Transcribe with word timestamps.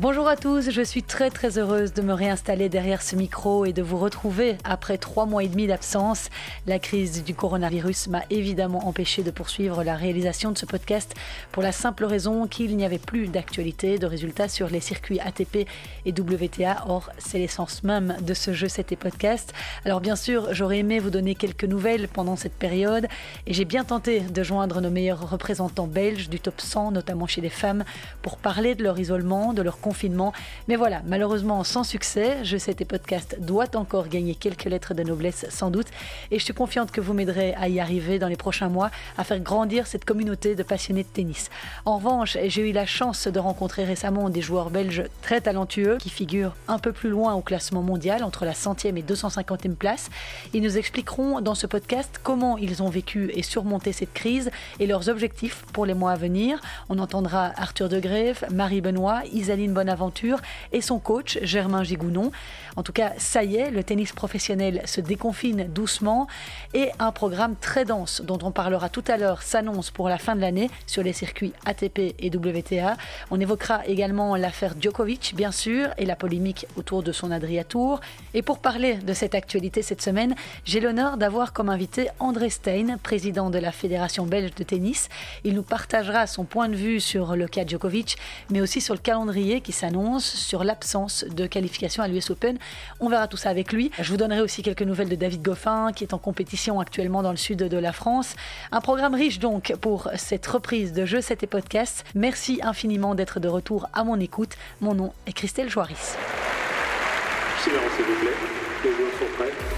Bonjour 0.00 0.28
à 0.28 0.36
tous, 0.36 0.70
je 0.70 0.80
suis 0.80 1.02
très 1.02 1.28
très 1.28 1.58
heureuse 1.58 1.92
de 1.92 2.00
me 2.00 2.14
réinstaller 2.14 2.70
derrière 2.70 3.02
ce 3.02 3.16
micro 3.16 3.66
et 3.66 3.74
de 3.74 3.82
vous 3.82 3.98
retrouver 3.98 4.56
après 4.64 4.96
trois 4.96 5.26
mois 5.26 5.44
et 5.44 5.48
demi 5.48 5.66
d'absence. 5.66 6.30
La 6.66 6.78
crise 6.78 7.22
du 7.22 7.34
coronavirus 7.34 8.08
m'a 8.08 8.22
évidemment 8.30 8.88
empêché 8.88 9.22
de 9.22 9.30
poursuivre 9.30 9.84
la 9.84 9.96
réalisation 9.96 10.52
de 10.52 10.56
ce 10.56 10.64
podcast 10.64 11.14
pour 11.52 11.62
la 11.62 11.70
simple 11.70 12.06
raison 12.06 12.46
qu'il 12.46 12.78
n'y 12.78 12.86
avait 12.86 12.96
plus 12.96 13.28
d'actualité, 13.28 13.98
de 13.98 14.06
résultats 14.06 14.48
sur 14.48 14.70
les 14.70 14.80
circuits 14.80 15.20
ATP 15.20 15.68
et 16.06 16.12
WTA. 16.18 16.84
Or, 16.88 17.10
c'est 17.18 17.38
l'essence 17.38 17.84
même 17.84 18.16
de 18.22 18.32
ce 18.32 18.54
jeu, 18.54 18.68
c'était 18.68 18.96
podcast. 18.96 19.52
Alors 19.84 20.00
bien 20.00 20.16
sûr, 20.16 20.54
j'aurais 20.54 20.78
aimé 20.78 20.98
vous 20.98 21.10
donner 21.10 21.34
quelques 21.34 21.64
nouvelles 21.64 22.08
pendant 22.08 22.36
cette 22.36 22.54
période 22.54 23.06
et 23.46 23.52
j'ai 23.52 23.66
bien 23.66 23.84
tenté 23.84 24.20
de 24.20 24.42
joindre 24.42 24.80
nos 24.80 24.90
meilleurs 24.90 25.28
représentants 25.28 25.86
belges 25.86 26.30
du 26.30 26.40
top 26.40 26.58
100, 26.58 26.92
notamment 26.92 27.26
chez 27.26 27.42
les 27.42 27.50
femmes, 27.50 27.84
pour 28.22 28.38
parler 28.38 28.74
de 28.74 28.82
leur 28.82 28.98
isolement, 28.98 29.52
de 29.52 29.60
leur 29.60 29.78
Mais 30.68 30.76
voilà, 30.76 31.02
malheureusement 31.06 31.64
sans 31.64 31.84
succès. 31.84 32.38
Je 32.44 32.56
sais 32.56 32.74
tes 32.74 32.84
podcasts 32.84 33.38
doit 33.40 33.76
encore 33.76 34.08
gagner 34.08 34.34
quelques 34.34 34.64
lettres 34.64 34.94
de 34.94 35.02
noblesse 35.02 35.46
sans 35.50 35.70
doute. 35.70 35.86
Et 36.30 36.38
je 36.38 36.44
suis 36.44 36.54
confiante 36.54 36.90
que 36.90 37.00
vous 37.00 37.12
m'aiderez 37.12 37.54
à 37.54 37.68
y 37.68 37.80
arriver 37.80 38.18
dans 38.18 38.28
les 38.28 38.36
prochains 38.36 38.68
mois, 38.68 38.90
à 39.18 39.24
faire 39.24 39.40
grandir 39.40 39.86
cette 39.86 40.04
communauté 40.04 40.54
de 40.54 40.62
passionnés 40.62 41.02
de 41.02 41.08
tennis. 41.08 41.50
En 41.84 41.96
revanche, 41.96 42.36
j'ai 42.46 42.68
eu 42.68 42.72
la 42.72 42.86
chance 42.86 43.28
de 43.28 43.38
rencontrer 43.38 43.84
récemment 43.84 44.30
des 44.30 44.40
joueurs 44.40 44.70
belges 44.70 45.04
très 45.22 45.40
talentueux 45.40 45.98
qui 45.98 46.10
figurent 46.10 46.54
un 46.68 46.78
peu 46.78 46.92
plus 46.92 47.10
loin 47.10 47.34
au 47.34 47.40
classement 47.40 47.82
mondial, 47.82 48.24
entre 48.24 48.44
la 48.44 48.54
centième 48.54 48.96
et 48.96 49.02
250e 49.02 49.74
place. 49.74 50.08
Ils 50.54 50.62
nous 50.62 50.78
expliqueront 50.78 51.40
dans 51.40 51.54
ce 51.54 51.66
podcast 51.66 52.20
comment 52.22 52.58
ils 52.58 52.82
ont 52.82 52.88
vécu 52.88 53.30
et 53.34 53.42
surmonté 53.42 53.92
cette 53.92 54.12
crise 54.12 54.50
et 54.78 54.86
leurs 54.86 55.08
objectifs 55.08 55.64
pour 55.72 55.86
les 55.86 55.94
mois 55.94 56.12
à 56.12 56.16
venir. 56.16 56.60
On 56.88 56.98
entendra 56.98 57.52
Arthur 57.56 57.88
de 57.88 58.00
Greve, 58.00 58.44
Marie 58.50 58.80
Benoît, 58.80 59.22
Isaline 59.32 59.72
aventure 59.88 60.40
et 60.72 60.80
son 60.80 60.98
coach 60.98 61.38
Germain 61.42 61.82
Gigounon. 61.82 62.30
En 62.76 62.82
tout 62.82 62.92
cas, 62.92 63.12
ça 63.18 63.42
y 63.42 63.56
est, 63.56 63.70
le 63.70 63.82
tennis 63.82 64.12
professionnel 64.12 64.82
se 64.84 65.00
déconfine 65.00 65.64
doucement 65.64 66.28
et 66.74 66.90
un 66.98 67.12
programme 67.12 67.56
très 67.60 67.84
dense 67.84 68.22
dont 68.22 68.38
on 68.42 68.50
parlera 68.50 68.88
tout 68.88 69.04
à 69.08 69.16
l'heure 69.16 69.42
s'annonce 69.42 69.90
pour 69.90 70.08
la 70.08 70.18
fin 70.18 70.36
de 70.36 70.40
l'année 70.40 70.70
sur 70.86 71.02
les 71.02 71.12
circuits 71.12 71.52
ATP 71.66 72.14
et 72.18 72.30
WTA. 72.34 72.96
On 73.30 73.40
évoquera 73.40 73.86
également 73.86 74.36
l'affaire 74.36 74.74
Djokovic, 74.80 75.34
bien 75.36 75.52
sûr, 75.52 75.88
et 75.98 76.06
la 76.06 76.16
polémique 76.16 76.66
autour 76.76 77.02
de 77.02 77.12
son 77.12 77.30
Adria 77.30 77.64
Tour. 77.64 78.00
Et 78.34 78.42
pour 78.42 78.58
parler 78.58 78.94
de 78.94 79.12
cette 79.12 79.34
actualité 79.34 79.82
cette 79.82 80.02
semaine, 80.02 80.34
j'ai 80.64 80.80
l'honneur 80.80 81.16
d'avoir 81.16 81.52
comme 81.52 81.68
invité 81.68 82.08
André 82.18 82.50
Stein, 82.50 82.98
président 83.02 83.50
de 83.50 83.58
la 83.58 83.72
Fédération 83.72 84.26
belge 84.26 84.54
de 84.54 84.64
tennis. 84.64 85.08
Il 85.44 85.54
nous 85.54 85.62
partagera 85.62 86.26
son 86.26 86.44
point 86.44 86.68
de 86.68 86.76
vue 86.76 87.00
sur 87.00 87.36
le 87.36 87.46
cas 87.48 87.66
Djokovic, 87.66 88.16
mais 88.50 88.60
aussi 88.60 88.80
sur 88.80 88.94
le 88.94 89.00
calendrier 89.00 89.60
qui 89.60 89.69
s'annonce, 89.72 90.24
sur 90.24 90.64
l'absence 90.64 91.24
de 91.24 91.46
qualification 91.46 92.02
à 92.02 92.08
l'US 92.08 92.30
Open 92.30 92.58
on 93.00 93.08
verra 93.08 93.28
tout 93.28 93.36
ça 93.36 93.50
avec 93.50 93.72
lui. 93.72 93.90
Je 93.98 94.10
vous 94.10 94.16
donnerai 94.16 94.40
aussi 94.40 94.62
quelques 94.62 94.82
nouvelles 94.82 95.08
de 95.08 95.14
David 95.16 95.42
Goffin, 95.42 95.92
qui 95.94 96.04
est 96.04 96.14
en 96.14 96.18
compétition 96.18 96.80
actuellement 96.80 97.22
dans 97.22 97.30
le 97.30 97.36
sud 97.36 97.58
de 97.58 97.78
la 97.78 97.92
France. 97.92 98.34
Un 98.72 98.80
programme 98.80 99.14
riche 99.14 99.38
donc 99.38 99.74
pour 99.80 100.10
cette 100.16 100.46
reprise 100.46 100.92
de 100.92 101.04
7 101.20 101.42
et 101.42 101.46
Podcast. 101.46 102.04
Merci 102.14 102.60
infiniment 102.62 103.14
d'être 103.14 103.40
de 103.40 103.48
retour 103.48 103.88
à 103.92 104.04
mon 104.04 104.18
écoute. 104.20 104.56
Mon 104.80 104.94
nom 104.94 105.12
est 105.26 105.32
Christelle 105.32 105.70
plaît. 108.20 108.36
Les 108.84 108.90
sont 108.90 109.32
prêts. 109.36 109.69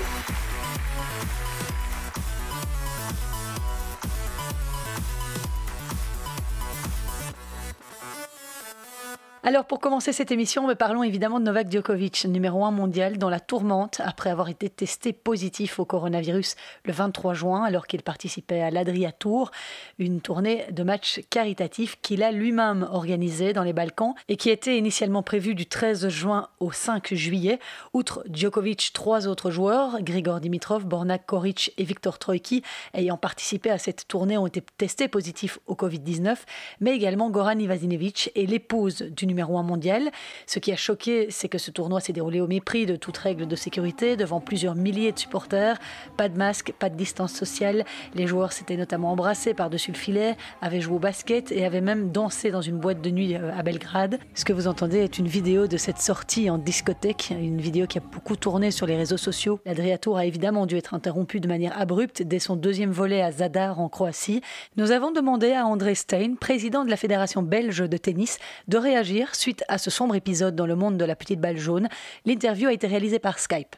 Alors 9.44 9.64
pour 9.64 9.80
commencer 9.80 10.12
cette 10.12 10.30
émission, 10.30 10.68
me 10.68 10.74
parlons 10.74 11.02
évidemment 11.02 11.40
de 11.40 11.44
Novak 11.44 11.68
Djokovic, 11.68 12.26
numéro 12.26 12.64
1 12.64 12.70
mondial, 12.70 13.18
dans 13.18 13.28
la 13.28 13.40
tourmente 13.40 14.00
après 14.04 14.30
avoir 14.30 14.48
été 14.48 14.70
testé 14.70 15.12
positif 15.12 15.80
au 15.80 15.84
coronavirus 15.84 16.54
le 16.84 16.92
23 16.92 17.34
juin 17.34 17.64
alors 17.64 17.88
qu'il 17.88 18.02
participait 18.02 18.60
à 18.60 18.70
l'Adria 18.70 19.10
Tour, 19.10 19.50
une 19.98 20.20
tournée 20.20 20.66
de 20.70 20.84
matchs 20.84 21.22
caritatifs 21.28 22.00
qu'il 22.02 22.22
a 22.22 22.30
lui-même 22.30 22.86
organisée 22.92 23.52
dans 23.52 23.64
les 23.64 23.72
Balkans 23.72 24.14
et 24.28 24.36
qui 24.36 24.48
était 24.48 24.78
initialement 24.78 25.24
prévue 25.24 25.56
du 25.56 25.66
13 25.66 26.06
juin 26.06 26.46
au 26.60 26.70
5 26.70 27.12
juillet. 27.12 27.58
Outre 27.94 28.22
Djokovic, 28.32 28.92
trois 28.94 29.26
autres 29.26 29.50
joueurs, 29.50 30.02
Grigor 30.02 30.38
Dimitrov, 30.38 30.86
Bornak 30.86 31.26
Koric 31.26 31.74
et 31.78 31.84
Viktor 31.84 32.20
Troicki, 32.20 32.62
ayant 32.94 33.16
participé 33.16 33.70
à 33.70 33.78
cette 33.78 34.06
tournée 34.06 34.38
ont 34.38 34.46
été 34.46 34.62
testés 34.78 35.08
positifs 35.08 35.58
au 35.66 35.74
Covid-19, 35.74 36.36
mais 36.78 36.94
également 36.94 37.28
Goran 37.28 37.58
Ivasinovic 37.58 38.30
et 38.36 38.46
l'épouse 38.46 39.02
du 39.02 39.31
numéro 39.32 39.58
1 39.58 39.62
mondial. 39.62 40.10
Ce 40.46 40.58
qui 40.58 40.72
a 40.72 40.76
choqué, 40.76 41.26
c'est 41.30 41.48
que 41.48 41.58
ce 41.58 41.70
tournoi 41.70 42.00
s'est 42.00 42.12
déroulé 42.12 42.40
au 42.40 42.46
mépris 42.46 42.86
de 42.86 42.96
toute 42.96 43.16
règle 43.16 43.46
de 43.46 43.56
sécurité, 43.56 44.16
devant 44.16 44.40
plusieurs 44.40 44.74
milliers 44.74 45.12
de 45.12 45.18
supporters. 45.18 45.78
Pas 46.16 46.28
de 46.28 46.36
masque, 46.36 46.72
pas 46.78 46.90
de 46.90 46.96
distance 46.96 47.32
sociale. 47.32 47.84
Les 48.14 48.26
joueurs 48.26 48.52
s'étaient 48.52 48.76
notamment 48.76 49.12
embrassés 49.12 49.54
par-dessus 49.54 49.92
le 49.92 49.96
filet, 49.96 50.36
avaient 50.60 50.80
joué 50.80 50.96
au 50.96 50.98
basket 50.98 51.50
et 51.50 51.64
avaient 51.64 51.80
même 51.80 52.12
dansé 52.12 52.50
dans 52.50 52.60
une 52.60 52.78
boîte 52.78 53.00
de 53.00 53.10
nuit 53.10 53.34
euh, 53.34 53.50
à 53.56 53.62
Belgrade. 53.62 54.18
Ce 54.34 54.44
que 54.44 54.52
vous 54.52 54.68
entendez 54.68 54.98
est 54.98 55.18
une 55.18 55.28
vidéo 55.28 55.66
de 55.66 55.76
cette 55.76 55.98
sortie 55.98 56.50
en 56.50 56.58
discothèque, 56.58 57.30
une 57.30 57.60
vidéo 57.60 57.86
qui 57.86 57.98
a 57.98 58.02
beaucoup 58.02 58.36
tourné 58.36 58.70
sur 58.70 58.86
les 58.86 58.96
réseaux 58.96 59.16
sociaux. 59.16 59.60
L'Adriatour 59.64 60.18
a 60.18 60.26
évidemment 60.26 60.66
dû 60.66 60.76
être 60.76 60.94
interrompu 60.94 61.40
de 61.40 61.48
manière 61.48 61.78
abrupte 61.80 62.22
dès 62.22 62.38
son 62.38 62.56
deuxième 62.56 62.90
volet 62.90 63.22
à 63.22 63.32
Zadar 63.32 63.80
en 63.80 63.88
Croatie. 63.88 64.42
Nous 64.76 64.90
avons 64.90 65.10
demandé 65.10 65.52
à 65.52 65.66
André 65.66 65.94
Stein, 65.94 66.34
président 66.38 66.84
de 66.84 66.90
la 66.90 66.96
Fédération 66.96 67.42
belge 67.42 67.88
de 67.88 67.96
tennis, 67.96 68.38
de 68.68 68.76
réagir 68.76 69.21
suite 69.34 69.64
à 69.68 69.78
ce 69.78 69.90
sombre 69.90 70.14
épisode 70.14 70.56
dans 70.56 70.66
le 70.66 70.76
monde 70.76 70.98
de 70.98 71.04
la 71.04 71.16
petite 71.16 71.40
balle 71.40 71.58
jaune. 71.58 71.88
L'interview 72.26 72.68
a 72.68 72.72
été 72.72 72.86
réalisée 72.86 73.18
par 73.18 73.38
Skype. 73.38 73.76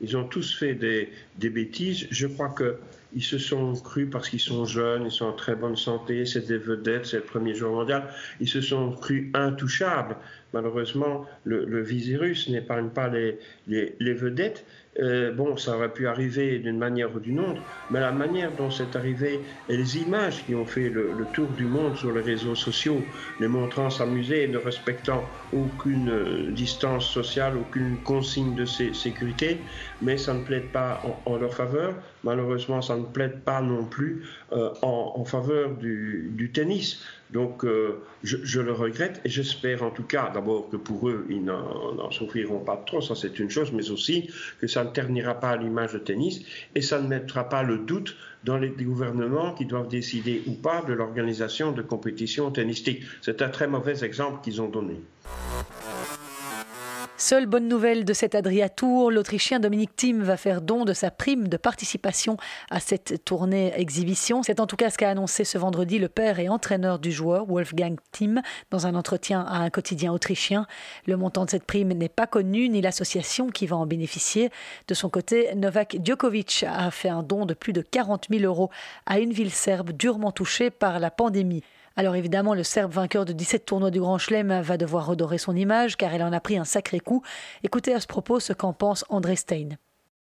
Ils 0.00 0.16
ont 0.16 0.24
tous 0.24 0.56
fait 0.56 0.74
des, 0.74 1.10
bêtises. 1.50 2.06
Je 2.10 2.26
crois 2.26 2.54
qu'ils 2.54 3.22
se 3.22 3.38
sont 3.38 3.74
crus 3.74 4.08
parce 4.10 4.28
qu'ils 4.28 4.40
sont 4.40 4.64
jeunes, 4.64 5.06
ils 5.06 5.10
sont 5.10 5.26
en 5.26 5.32
très 5.32 5.56
bonne 5.56 5.76
santé, 5.76 6.24
c'est 6.24 6.46
des 6.46 6.58
vedettes, 6.58 7.06
c'est 7.06 7.16
le 7.16 7.24
premier 7.24 7.54
jour 7.54 7.74
mondial. 7.74 8.04
Ils 8.40 8.48
se 8.48 8.60
sont 8.60 8.92
crus 8.92 9.30
intouchables. 9.34 10.16
Malheureusement, 10.52 11.26
le, 11.44 11.64
le 11.64 11.82
virus 11.82 12.48
n'épargne 12.48 12.90
pas 12.90 13.08
les 13.08 13.38
vedettes. 14.14 14.64
Euh, 15.00 15.32
bon, 15.32 15.56
ça 15.56 15.76
aurait 15.76 15.92
pu 15.92 16.08
arriver 16.08 16.58
d'une 16.58 16.78
manière 16.78 17.14
ou 17.14 17.20
d'une 17.20 17.38
autre, 17.38 17.62
mais 17.90 18.00
la 18.00 18.10
manière 18.10 18.52
dont 18.56 18.70
c'est 18.70 18.96
arrivé 18.96 19.44
et 19.68 19.76
les 19.76 19.98
images 19.98 20.44
qui 20.44 20.54
ont 20.54 20.66
fait 20.66 20.88
le, 20.88 21.28
tour 21.32 21.48
du 21.52 21.66
monde 21.66 21.96
sur 21.96 22.12
les 22.12 22.20
réseaux 22.20 22.54
sociaux, 22.54 23.06
les 23.38 23.48
montrant 23.48 23.90
s'amuser, 23.90 24.48
ne 24.48 24.58
respectant 24.58 25.30
aucune 25.52 26.10
euh, 26.10 26.50
distance 26.50 27.06
sociale, 27.06 27.56
aucune 27.56 28.02
consigne 28.02 28.54
de 28.54 28.64
sécurité, 28.64 29.64
mais 30.00 30.16
ça 30.16 30.34
ne 30.34 30.42
plaide 30.42 30.72
pas 30.72 31.02
en, 31.26 31.36
leur 31.36 31.54
faveur. 31.54 31.94
Malheureusement, 32.24 32.82
ça 32.82 32.96
ne 32.96 33.04
plaide 33.04 33.40
pas 33.44 33.60
non 33.60 33.84
plus 33.84 34.24
euh, 34.52 34.70
en, 34.82 35.24
faveur 35.24 35.76
du 35.76 36.50
tennis. 36.52 37.04
Donc, 37.30 37.64
euh, 37.64 38.00
je, 38.22 38.60
le 38.60 38.72
regrette 38.72 39.20
et 39.24 39.28
j'espère 39.28 39.82
en 39.82 39.90
tout 39.90 40.02
cas, 40.02 40.30
d'abord, 40.32 40.70
que 40.70 40.76
pour 40.76 41.08
eux, 41.08 41.26
ils 41.28 41.44
n'en 41.44 42.10
souffriront 42.10 42.60
pas 42.60 42.76
trop, 42.76 43.00
ça 43.00 43.14
c'est 43.14 43.38
une 43.38 43.50
chose, 43.50 43.72
mais 43.72 43.90
aussi 43.90 44.30
que 44.60 44.66
ça 44.66 44.84
ne 44.84 44.90
ternira 44.90 45.34
pas 45.34 45.56
l'image 45.56 45.92
de 45.92 45.98
tennis 45.98 46.40
et 46.74 46.80
ça 46.80 47.00
ne 47.00 47.06
mettra 47.06 47.48
pas 47.48 47.62
le 47.62 47.78
doute 47.78 48.16
dans 48.44 48.56
les 48.56 48.70
gouvernements 48.70 49.54
qui 49.54 49.66
doivent 49.66 49.88
décider 49.88 50.42
ou 50.46 50.52
pas 50.52 50.82
de 50.82 50.92
l'organisation 50.92 51.72
de 51.72 51.82
compétitions 51.82 52.50
tennistiques. 52.50 53.02
C'est 53.20 53.42
un 53.42 53.48
très 53.48 53.66
mauvais 53.66 54.04
exemple 54.04 54.42
qu'ils 54.42 54.62
ont 54.62 54.68
donné. 54.68 55.00
Seule 57.20 57.46
bonne 57.46 57.66
nouvelle 57.66 58.04
de 58.04 58.12
cet 58.12 58.36
Adria 58.36 58.68
Tour, 58.68 59.10
l'Autrichien 59.10 59.58
Dominique 59.58 59.96
Thiem 59.96 60.22
va 60.22 60.36
faire 60.36 60.62
don 60.62 60.84
de 60.84 60.92
sa 60.92 61.10
prime 61.10 61.48
de 61.48 61.56
participation 61.56 62.36
à 62.70 62.78
cette 62.78 63.24
tournée 63.24 63.72
exhibition. 63.74 64.44
C'est 64.44 64.60
en 64.60 64.68
tout 64.68 64.76
cas 64.76 64.88
ce 64.88 64.98
qu'a 64.98 65.10
annoncé 65.10 65.42
ce 65.42 65.58
vendredi 65.58 65.98
le 65.98 66.08
père 66.08 66.38
et 66.38 66.48
entraîneur 66.48 67.00
du 67.00 67.10
joueur, 67.10 67.44
Wolfgang 67.46 67.96
Thiem, 68.12 68.40
dans 68.70 68.86
un 68.86 68.94
entretien 68.94 69.40
à 69.40 69.56
un 69.56 69.68
quotidien 69.68 70.12
autrichien. 70.12 70.68
Le 71.06 71.16
montant 71.16 71.44
de 71.44 71.50
cette 71.50 71.64
prime 71.64 71.88
n'est 71.88 72.08
pas 72.08 72.28
connu, 72.28 72.68
ni 72.68 72.80
l'association 72.80 73.48
qui 73.48 73.66
va 73.66 73.74
en 73.74 73.84
bénéficier. 73.84 74.50
De 74.86 74.94
son 74.94 75.10
côté, 75.10 75.52
Novak 75.56 75.96
Djokovic 76.04 76.64
a 76.68 76.92
fait 76.92 77.08
un 77.08 77.24
don 77.24 77.46
de 77.46 77.54
plus 77.54 77.72
de 77.72 77.82
40 77.82 78.28
000 78.30 78.44
euros 78.44 78.70
à 79.06 79.18
une 79.18 79.32
ville 79.32 79.50
serbe 79.50 79.90
durement 79.90 80.30
touchée 80.30 80.70
par 80.70 81.00
la 81.00 81.10
pandémie. 81.10 81.64
Alors 81.98 82.14
évidemment, 82.14 82.54
le 82.54 82.62
Serbe 82.62 82.92
vainqueur 82.92 83.24
de 83.24 83.32
17 83.32 83.64
tournois 83.64 83.90
du 83.90 83.98
Grand 83.98 84.18
Chelem 84.18 84.60
va 84.60 84.76
devoir 84.76 85.04
redorer 85.04 85.36
son 85.36 85.56
image 85.56 85.96
car 85.96 86.14
elle 86.14 86.22
en 86.22 86.32
a 86.32 86.38
pris 86.38 86.56
un 86.56 86.62
sacré 86.62 87.00
coup. 87.00 87.24
Écoutez 87.64 87.92
à 87.92 87.98
ce 87.98 88.06
propos 88.06 88.38
ce 88.38 88.52
qu'en 88.52 88.72
pense 88.72 89.04
André 89.08 89.34
Stein. 89.34 89.70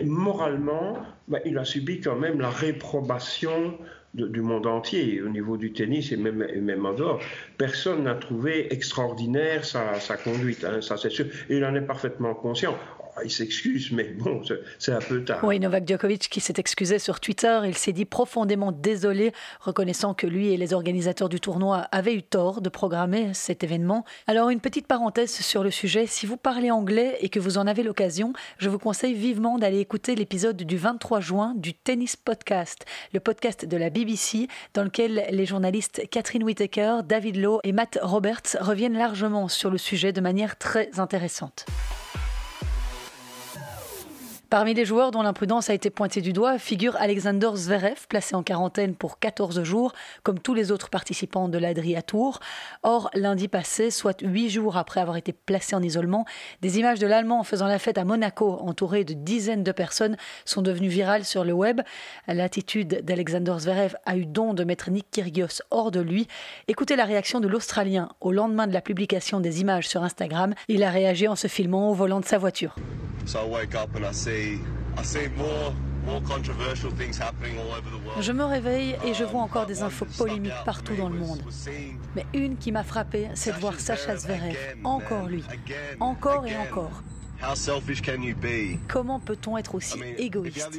Moralement, 0.02 0.96
bah, 1.28 1.40
il 1.44 1.58
a 1.58 1.67
subi 1.67 2.00
quand 2.00 2.17
même 2.17 2.40
la 2.40 2.49
réprobation 2.49 3.76
du 4.14 4.40
monde 4.40 4.67
entier, 4.67 5.20
au 5.20 5.28
niveau 5.28 5.58
du 5.58 5.75
tennis 5.75 6.11
et 6.12 6.17
même, 6.17 6.46
même 6.62 6.87
en 6.87 6.94
dehors. 6.94 7.20
Personne 7.58 8.05
n'a 8.05 8.14
trouvé 8.14 8.72
extraordinaire 8.72 9.67
sa, 9.67 10.17
conduite, 10.17 10.64
hein, 10.64 10.81
ça 10.81 10.96
c'est 10.96 11.11
sûr, 11.11 11.26
et 11.50 11.58
il 11.58 11.64
en 11.64 11.75
est 11.75 11.82
parfaitement 11.82 12.34
conscient 12.34 12.75
il 13.24 13.30
s'excuse, 13.30 13.90
mais 13.92 14.04
bon, 14.04 14.42
c'est 14.78 14.92
un 14.92 14.98
peu 14.98 15.24
tard. 15.24 15.42
Oui, 15.42 15.58
Novak 15.60 15.88
Djokovic 15.88 16.28
qui 16.28 16.40
s'est 16.40 16.54
excusé 16.56 16.98
sur 16.98 17.20
Twitter, 17.20 17.60
il 17.64 17.76
s'est 17.76 17.92
dit 17.92 18.04
profondément 18.04 18.72
désolé, 18.72 19.32
reconnaissant 19.60 20.14
que 20.14 20.26
lui 20.26 20.48
et 20.48 20.56
les 20.56 20.72
organisateurs 20.72 21.28
du 21.28 21.40
tournoi 21.40 21.86
avaient 21.92 22.14
eu 22.14 22.22
tort 22.22 22.60
de 22.60 22.68
programmer 22.68 23.32
cet 23.34 23.64
événement. 23.64 24.04
Alors 24.26 24.50
une 24.50 24.60
petite 24.60 24.86
parenthèse 24.86 25.32
sur 25.32 25.62
le 25.62 25.70
sujet, 25.70 26.06
si 26.06 26.26
vous 26.26 26.36
parlez 26.36 26.70
anglais 26.70 27.16
et 27.20 27.28
que 27.28 27.40
vous 27.40 27.58
en 27.58 27.66
avez 27.66 27.82
l'occasion, 27.82 28.32
je 28.58 28.68
vous 28.68 28.78
conseille 28.78 29.14
vivement 29.14 29.58
d'aller 29.58 29.80
écouter 29.80 30.14
l'épisode 30.14 30.56
du 30.56 30.76
23 30.76 31.20
juin 31.20 31.54
du 31.56 31.74
Tennis 31.74 32.16
Podcast, 32.16 32.84
le 33.12 33.20
podcast 33.20 33.64
de 33.64 33.76
la 33.76 33.90
BBC, 33.90 34.48
dans 34.74 34.84
lequel 34.84 35.26
les 35.30 35.46
journalistes 35.46 36.02
Catherine 36.10 36.44
Whitaker, 36.44 36.98
David 37.04 37.36
Lowe 37.36 37.60
et 37.64 37.72
Matt 37.72 37.98
Roberts 38.02 38.56
reviennent 38.60 38.98
largement 38.98 39.48
sur 39.48 39.70
le 39.70 39.78
sujet 39.78 40.12
de 40.12 40.20
manière 40.20 40.56
très 40.58 40.90
intéressante. 40.98 41.66
Parmi 44.48 44.75
les 44.75 44.84
joueurs 44.84 45.10
dont 45.10 45.22
l'imprudence 45.22 45.70
a 45.70 45.75
été 45.75 45.90
pointée 45.90 46.20
du 46.20 46.32
doigt 46.32 46.56
figure 46.58 46.94
Alexander 47.00 47.50
Zverev, 47.56 48.06
placé 48.08 48.37
en 48.37 48.44
quarantaine 48.44 48.94
pour 48.94 49.19
14 49.19 49.64
jours, 49.64 49.93
comme 50.22 50.38
tous 50.38 50.54
les 50.54 50.70
autres 50.70 50.88
participants 50.88 51.48
de 51.48 51.58
l'Adria 51.58 52.00
Tour. 52.00 52.38
Or, 52.84 53.10
lundi 53.12 53.48
passé, 53.48 53.90
soit 53.90 54.20
huit 54.22 54.48
jours 54.48 54.76
après 54.76 55.00
avoir 55.00 55.16
été 55.16 55.32
placé 55.32 55.75
en 55.75 55.82
isolement, 55.82 56.26
des 56.62 56.78
images 56.78 57.00
de 57.00 57.08
l'Allemand 57.08 57.43
faisant 57.43 57.66
la 57.66 57.81
fête 57.81 57.98
à 57.98 58.04
Monaco, 58.04 58.58
entouré 58.60 59.02
de 59.02 59.14
dizaines 59.14 59.64
de 59.64 59.72
personnes, 59.72 60.16
sont 60.44 60.62
devenues 60.62 60.88
virales 60.88 61.25
sur 61.25 61.44
le 61.44 61.52
web. 61.52 61.81
L'attitude 62.28 63.00
d'Alexander 63.02 63.56
Zverev 63.58 63.96
a 64.06 64.16
eu 64.16 64.26
don 64.26 64.54
de 64.54 64.62
mettre 64.62 64.93
Nick 64.93 65.10
Kyrgios 65.10 65.60
hors 65.72 65.90
de 65.90 66.00
lui. 66.00 66.28
Écoutez 66.69 66.94
la 66.94 67.04
réaction 67.04 67.40
de 67.40 67.48
l'Australien 67.48 68.10
au 68.20 68.31
lendemain 68.31 68.69
de 68.69 68.72
la 68.72 68.81
publication 68.81 69.40
des 69.40 69.60
images 69.60 69.88
sur 69.88 70.04
Instagram. 70.04 70.54
Il 70.69 70.84
a 70.84 70.90
réagi 70.90 71.26
en 71.26 71.34
se 71.34 71.48
filmant 71.48 71.90
au 71.90 71.94
volant 71.94 72.20
de 72.20 72.26
sa 72.26 72.38
voiture. 72.38 72.76
Je 78.20 78.32
me 78.32 78.44
réveille 78.44 78.96
et 79.05 79.14
je 79.14 79.25
vois 79.25 79.43
encore 79.43 79.67
des 79.67 79.82
infos 79.82 80.06
polémiques 80.17 80.52
partout 80.64 80.94
dans 80.94 81.08
le 81.08 81.19
monde. 81.19 81.43
Mais 82.14 82.25
une 82.32 82.56
qui 82.56 82.70
m'a 82.70 82.84
frappé, 82.84 83.28
c'est 83.34 83.52
de 83.52 83.58
voir 83.58 83.78
Sacha 83.81 84.17
Zverev, 84.17 84.56
encore 84.84 85.26
lui, 85.26 85.44
encore 86.00 86.46
et 86.46 86.56
encore. 86.56 87.02
Comment 88.88 89.20
peut-on 89.20 89.56
être 89.58 89.74
aussi 89.74 89.98
égoïste? 90.18 90.70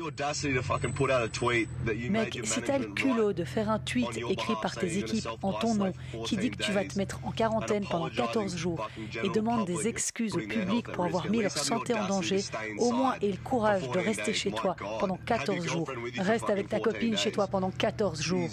Mec, 2.09 2.39
si 2.43 2.61
t'as 2.61 2.77
le 2.79 2.87
culot 2.87 3.33
de 3.33 3.43
faire 3.43 3.69
un 3.69 3.79
tweet 3.79 4.17
écrit 4.29 4.53
par 4.61 4.75
tes 4.75 4.97
équipes 4.97 5.27
en 5.41 5.53
ton 5.53 5.75
nom 5.75 5.93
qui 6.25 6.37
dit 6.37 6.49
que 6.51 6.61
tu 6.63 6.71
vas 6.71 6.83
te 6.85 6.97
mettre 6.97 7.19
en 7.23 7.31
quarantaine 7.31 7.85
pendant 7.89 8.09
14 8.09 8.55
jours 8.55 8.89
et 9.23 9.29
demande 9.29 9.65
des 9.65 9.87
excuses 9.87 10.35
au 10.35 10.39
public 10.39 10.87
pour 10.91 11.05
avoir 11.05 11.29
mis 11.29 11.41
leur 11.41 11.51
santé 11.51 11.93
en 11.93 12.07
danger, 12.07 12.43
au 12.79 12.91
moins 12.91 13.15
aie 13.21 13.31
le 13.31 13.37
courage 13.37 13.89
de 13.89 13.99
rester 13.99 14.33
chez 14.33 14.51
toi 14.51 14.75
pendant 14.99 15.17
14 15.25 15.65
jours. 15.65 15.89
Reste 16.17 16.49
avec 16.49 16.69
ta 16.69 16.79
copine 16.79 17.17
chez 17.17 17.31
toi 17.31 17.47
pendant 17.47 17.71
14 17.71 18.21
jours. 18.21 18.49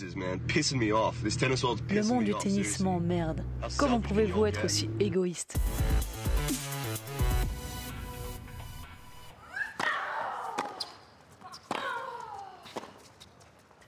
Le 1.91 2.03
monde 2.03 2.25
du 2.25 2.35
tennis 2.35 2.81
m'emmerde. 2.81 3.43
Comment 3.77 4.01
pouvez-vous 4.01 4.47
être 4.47 4.65
aussi 4.65 4.89
égoïste? 5.01 5.57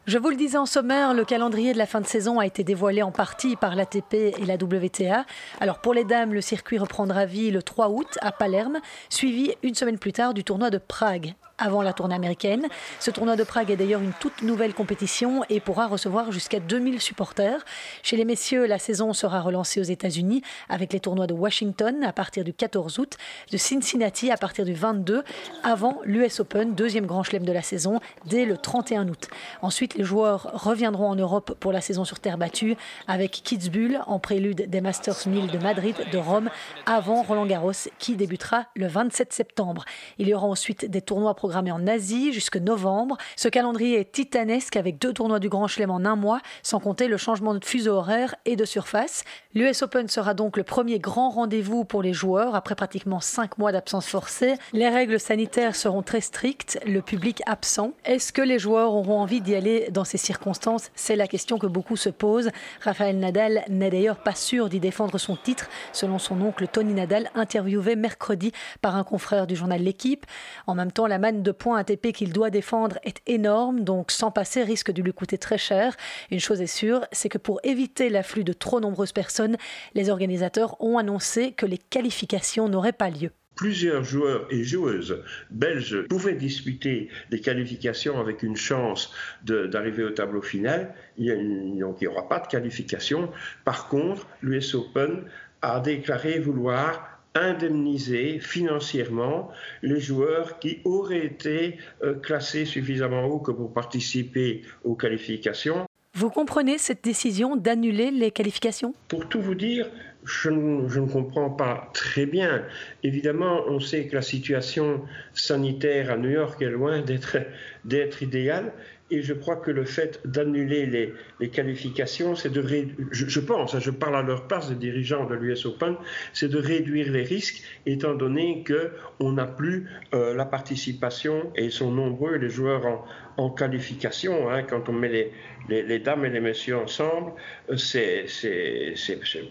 Je 0.06 0.18
vous 0.18 0.30
le 0.30 0.36
disais 0.36 0.56
en 0.56 0.66
sommaire, 0.66 1.14
le 1.14 1.24
calendrier 1.24 1.72
de 1.72 1.78
la 1.78 1.86
fin 1.86 2.00
de 2.00 2.06
saison 2.06 2.38
a 2.38 2.46
été 2.46 2.62
dévoilé 2.62 3.02
en 3.02 3.10
partie 3.10 3.56
par 3.56 3.74
l'ATP 3.74 4.14
et 4.14 4.44
la 4.46 4.54
WTA. 4.54 5.26
Alors 5.58 5.80
pour 5.80 5.94
les 5.94 6.04
dames, 6.04 6.32
le 6.32 6.40
circuit 6.40 6.78
reprendra 6.78 7.24
vie 7.26 7.50
le 7.50 7.60
3 7.60 7.88
août 7.88 8.16
à 8.20 8.30
Palerme, 8.30 8.78
suivi 9.08 9.52
une 9.64 9.74
semaine 9.74 9.98
plus 9.98 10.12
tard 10.12 10.32
du 10.32 10.44
tournoi 10.44 10.70
de 10.70 10.78
Prague 10.78 11.34
avant 11.58 11.82
la 11.82 11.92
tournée 11.92 12.14
américaine. 12.14 12.66
Ce 13.00 13.10
tournoi 13.10 13.36
de 13.36 13.44
Prague 13.44 13.70
est 13.70 13.76
d'ailleurs 13.76 14.00
une 14.00 14.12
toute 14.12 14.42
nouvelle 14.42 14.74
compétition 14.74 15.42
et 15.48 15.60
pourra 15.60 15.86
recevoir 15.86 16.32
jusqu'à 16.32 16.60
2000 16.60 17.00
supporters. 17.00 17.64
Chez 18.02 18.16
les 18.16 18.24
messieurs, 18.24 18.66
la 18.66 18.78
saison 18.78 19.12
sera 19.12 19.40
relancée 19.40 19.80
aux 19.80 19.84
États-Unis 19.84 20.42
avec 20.68 20.92
les 20.92 21.00
tournois 21.00 21.26
de 21.26 21.34
Washington 21.34 22.04
à 22.04 22.12
partir 22.12 22.44
du 22.44 22.52
14 22.52 22.98
août, 22.98 23.16
de 23.50 23.56
Cincinnati 23.56 24.30
à 24.30 24.36
partir 24.36 24.64
du 24.64 24.74
22, 24.74 25.24
avant 25.62 26.00
l'US 26.04 26.40
Open, 26.40 26.74
deuxième 26.74 27.06
grand 27.06 27.22
chelem 27.22 27.44
de 27.44 27.52
la 27.52 27.62
saison, 27.62 28.00
dès 28.26 28.44
le 28.44 28.56
31 28.56 29.08
août. 29.08 29.28
Ensuite, 29.62 29.94
les 29.94 30.04
joueurs 30.04 30.50
reviendront 30.52 31.08
en 31.08 31.16
Europe 31.16 31.56
pour 31.58 31.72
la 31.72 31.80
saison 31.80 32.04
sur 32.04 32.20
terre 32.20 32.38
battue 32.38 32.76
avec 33.06 33.30
Kitzbühel 33.30 34.00
en 34.06 34.18
prélude 34.18 34.68
des 34.68 34.80
Masters 34.80 35.26
1000 35.26 35.50
de 35.50 35.58
Madrid, 35.58 35.94
de 36.12 36.18
Rome, 36.18 36.50
avant 36.86 37.22
Roland 37.22 37.46
Garros 37.46 37.72
qui 37.98 38.16
débutera 38.16 38.66
le 38.74 38.86
27 38.86 39.32
septembre. 39.32 39.84
Il 40.18 40.28
y 40.28 40.34
aura 40.34 40.46
ensuite 40.46 40.90
des 40.90 41.00
tournois 41.00 41.34
programmé 41.46 41.70
en 41.70 41.86
Asie 41.86 42.32
jusque 42.32 42.56
novembre. 42.56 43.16
Ce 43.36 43.46
calendrier 43.46 44.00
est 44.00 44.10
titanesque 44.10 44.74
avec 44.74 44.98
deux 44.98 45.12
tournois 45.12 45.38
du 45.38 45.48
Grand 45.48 45.68
Chelem 45.68 45.92
en 45.92 46.04
un 46.04 46.16
mois, 46.16 46.40
sans 46.64 46.80
compter 46.80 47.06
le 47.06 47.16
changement 47.16 47.54
de 47.54 47.64
fuseau 47.64 47.92
horaire 47.92 48.34
et 48.46 48.56
de 48.56 48.64
surface. 48.64 49.22
L'US 49.54 49.80
Open 49.82 50.08
sera 50.08 50.34
donc 50.34 50.56
le 50.56 50.64
premier 50.64 50.98
grand 50.98 51.30
rendez-vous 51.30 51.84
pour 51.84 52.02
les 52.02 52.12
joueurs 52.12 52.56
après 52.56 52.74
pratiquement 52.74 53.20
cinq 53.20 53.58
mois 53.58 53.70
d'absence 53.70 54.08
forcée. 54.08 54.54
Les 54.72 54.88
règles 54.88 55.20
sanitaires 55.20 55.76
seront 55.76 56.02
très 56.02 56.20
strictes, 56.20 56.80
le 56.84 57.00
public 57.00 57.40
absent. 57.46 57.92
Est-ce 58.04 58.32
que 58.32 58.42
les 58.42 58.58
joueurs 58.58 58.92
auront 58.92 59.20
envie 59.20 59.40
d'y 59.40 59.54
aller 59.54 59.88
dans 59.92 60.02
ces 60.02 60.18
circonstances? 60.18 60.90
C'est 60.96 61.14
la 61.14 61.28
question 61.28 61.58
que 61.58 61.68
beaucoup 61.68 61.96
se 61.96 62.08
posent. 62.08 62.50
Rafael 62.82 63.20
Nadal 63.20 63.62
n'est 63.68 63.90
d'ailleurs 63.90 64.18
pas 64.18 64.34
sûr 64.34 64.68
d'y 64.68 64.80
défendre 64.80 65.16
son 65.18 65.36
titre, 65.36 65.68
selon 65.92 66.18
son 66.18 66.42
oncle 66.42 66.66
Tony 66.66 66.92
Nadal, 66.92 67.30
interviewé 67.36 67.94
mercredi 67.94 68.50
par 68.82 68.96
un 68.96 69.04
confrère 69.04 69.46
du 69.46 69.54
journal 69.54 69.80
L'équipe. 69.80 70.26
En 70.66 70.74
même 70.74 70.90
temps, 70.90 71.06
la 71.06 71.20
manne 71.20 71.35
de 71.42 71.52
points 71.52 71.78
ATP 71.78 72.12
qu'il 72.12 72.32
doit 72.32 72.50
défendre 72.50 72.98
est 73.02 73.20
énorme, 73.26 73.84
donc 73.84 74.10
sans 74.10 74.30
passer 74.30 74.62
risque 74.62 74.90
de 74.90 75.02
lui 75.02 75.12
coûter 75.12 75.38
très 75.38 75.58
cher. 75.58 75.96
Une 76.30 76.40
chose 76.40 76.60
est 76.60 76.66
sûre, 76.66 77.06
c'est 77.12 77.28
que 77.28 77.38
pour 77.38 77.60
éviter 77.64 78.08
l'afflux 78.08 78.44
de 78.44 78.52
trop 78.52 78.80
nombreuses 78.80 79.12
personnes, 79.12 79.56
les 79.94 80.10
organisateurs 80.10 80.80
ont 80.80 80.98
annoncé 80.98 81.52
que 81.52 81.66
les 81.66 81.78
qualifications 81.78 82.68
n'auraient 82.68 82.92
pas 82.92 83.10
lieu 83.10 83.30
plusieurs 83.56 84.04
joueurs 84.04 84.46
et 84.50 84.62
joueuses 84.62 85.22
belges 85.50 86.06
pouvaient 86.08 86.34
disputer 86.34 87.08
des 87.30 87.40
qualifications 87.40 88.20
avec 88.20 88.42
une 88.42 88.56
chance 88.56 89.12
d'arriver 89.42 90.04
au 90.04 90.10
tableau 90.10 90.42
final. 90.42 90.94
donc 91.18 91.96
il 92.00 92.02
n'y 92.02 92.06
aura 92.06 92.28
pas 92.28 92.38
de 92.38 92.46
qualification. 92.46 93.30
Par 93.64 93.88
contre, 93.88 94.28
l'US 94.42 94.74
Open 94.74 95.24
a 95.62 95.80
déclaré 95.80 96.38
vouloir 96.38 97.15
indemniser 97.36 98.38
financièrement 98.40 99.50
les 99.82 100.00
joueurs 100.00 100.58
qui 100.58 100.80
auraient 100.84 101.24
été 101.24 101.78
euh, 102.02 102.14
classés 102.14 102.64
suffisamment 102.64 103.24
haut 103.24 103.38
que 103.38 103.52
pour 103.52 103.72
participer 103.72 104.62
aux 104.84 104.94
qualifications. 104.94 105.86
Vous 106.14 106.30
comprenez 106.30 106.78
cette 106.78 107.04
décision 107.04 107.56
d'annuler 107.56 108.10
les 108.10 108.30
qualifications? 108.30 108.94
Pour 109.08 109.28
tout 109.28 109.40
vous 109.40 109.54
dire, 109.54 109.90
je 110.24 110.48
ne, 110.50 111.06
comprends 111.06 111.50
pas 111.50 111.90
très 111.92 112.26
bien. 112.26 112.64
Évidemment, 113.02 113.64
on 113.68 113.80
sait 113.80 114.06
que 114.06 114.16
la 114.16 114.22
situation 114.22 115.02
sanitaire 115.34 116.10
à 116.10 116.16
New 116.16 116.30
York 116.30 116.60
est 116.62 116.70
loin 116.70 117.02
d'être 117.02 118.22
idéale 118.22 118.72
et 119.10 119.22
je 119.22 119.32
crois 119.34 119.56
que 119.56 119.70
le 119.70 119.84
fait 119.84 120.20
d'annuler 120.24 121.14
les, 121.38 121.48
qualifications, 121.48 122.34
c'est 122.34 122.50
de 122.50 122.64
je, 123.12 123.40
pense, 123.40 123.74
hein, 123.74 123.78
je 123.80 123.90
parle 123.90 124.16
à 124.16 124.22
leur 124.22 124.48
place 124.48 124.68
des 124.68 124.74
dirigeants 124.74 125.26
de 125.26 125.34
l'US 125.34 125.64
Open, 125.66 125.94
c'est 126.32 126.48
de 126.48 126.58
réduire 126.58 127.12
les 127.12 127.22
risques, 127.22 127.62
étant 127.86 128.14
donné 128.14 128.62
que 128.64 128.90
on 129.20 129.32
n'a 129.32 129.46
plus 129.46 129.88
euh, 130.14 130.34
la 130.34 130.44
participation 130.44 131.52
et 131.54 131.66
ils 131.66 131.72
sont 131.72 131.92
nombreux 131.92 132.36
les 132.36 132.48
joueurs 132.48 133.04
en, 133.36 133.50
qualification. 133.50 134.50
Hein, 134.50 134.62
quand 134.64 134.88
on 134.88 134.92
met 134.92 135.08
les, 135.08 135.32
les, 135.68 135.98
dames 135.98 136.24
et 136.24 136.30
les 136.30 136.40
messieurs 136.40 136.78
ensemble, 136.78 137.32
c'est 137.76 138.26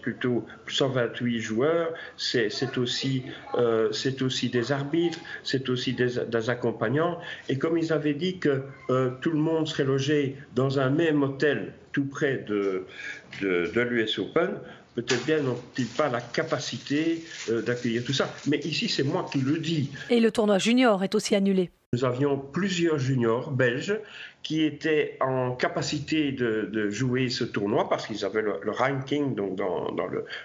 plutôt 0.02 0.44
128 0.66 1.40
joueurs, 1.40 1.94
c'est 2.16 2.78
aussi, 2.78 3.22
euh, 3.54 3.90
aussi 4.20 4.50
des 4.50 4.72
arbitres, 4.72 5.20
c'est 5.44 5.68
aussi 5.68 5.94
des, 5.94 6.24
des, 6.26 6.50
accompagnants. 6.50 7.18
Et 7.48 7.58
comme 7.58 7.78
ils 7.78 7.92
avaient 7.92 8.14
dit 8.14 8.38
que 8.38 8.64
euh, 8.90 9.10
tout 9.20 9.30
le 9.30 9.38
monde 9.38 9.45
serait 9.64 9.84
logé 9.84 10.36
dans 10.54 10.78
un 10.78 10.90
même 10.90 11.22
hôtel 11.22 11.72
tout 11.92 12.06
près 12.06 12.44
de, 12.46 12.84
de, 13.40 13.70
de 13.74 13.80
l'US 13.80 14.18
Open, 14.18 14.50
peut-être 14.94 15.24
bien 15.24 15.40
n'ont-ils 15.40 15.86
pas 15.86 16.08
la 16.08 16.20
capacité 16.20 17.24
d'accueillir 17.48 18.04
tout 18.04 18.12
ça. 18.12 18.32
Mais 18.46 18.58
ici, 18.58 18.88
c'est 18.88 19.02
moi 19.04 19.28
qui 19.30 19.38
le 19.38 19.58
dis. 19.58 19.90
Et 20.10 20.20
le 20.20 20.30
tournoi 20.30 20.58
junior 20.58 21.04
est 21.04 21.14
aussi 21.14 21.34
annulé. 21.34 21.70
Nous 21.92 22.04
avions 22.04 22.36
plusieurs 22.36 22.98
juniors 22.98 23.52
belges 23.52 23.98
qui 24.42 24.62
étaient 24.64 25.16
en 25.20 25.52
capacité 25.52 26.32
de, 26.32 26.90
jouer 26.90 27.28
ce 27.28 27.44
tournoi 27.44 27.88
parce 27.88 28.06
qu'ils 28.06 28.24
avaient 28.24 28.42
le, 28.42 28.70
ranking 28.70 29.34
donc 29.34 29.56
dans, 29.56 29.90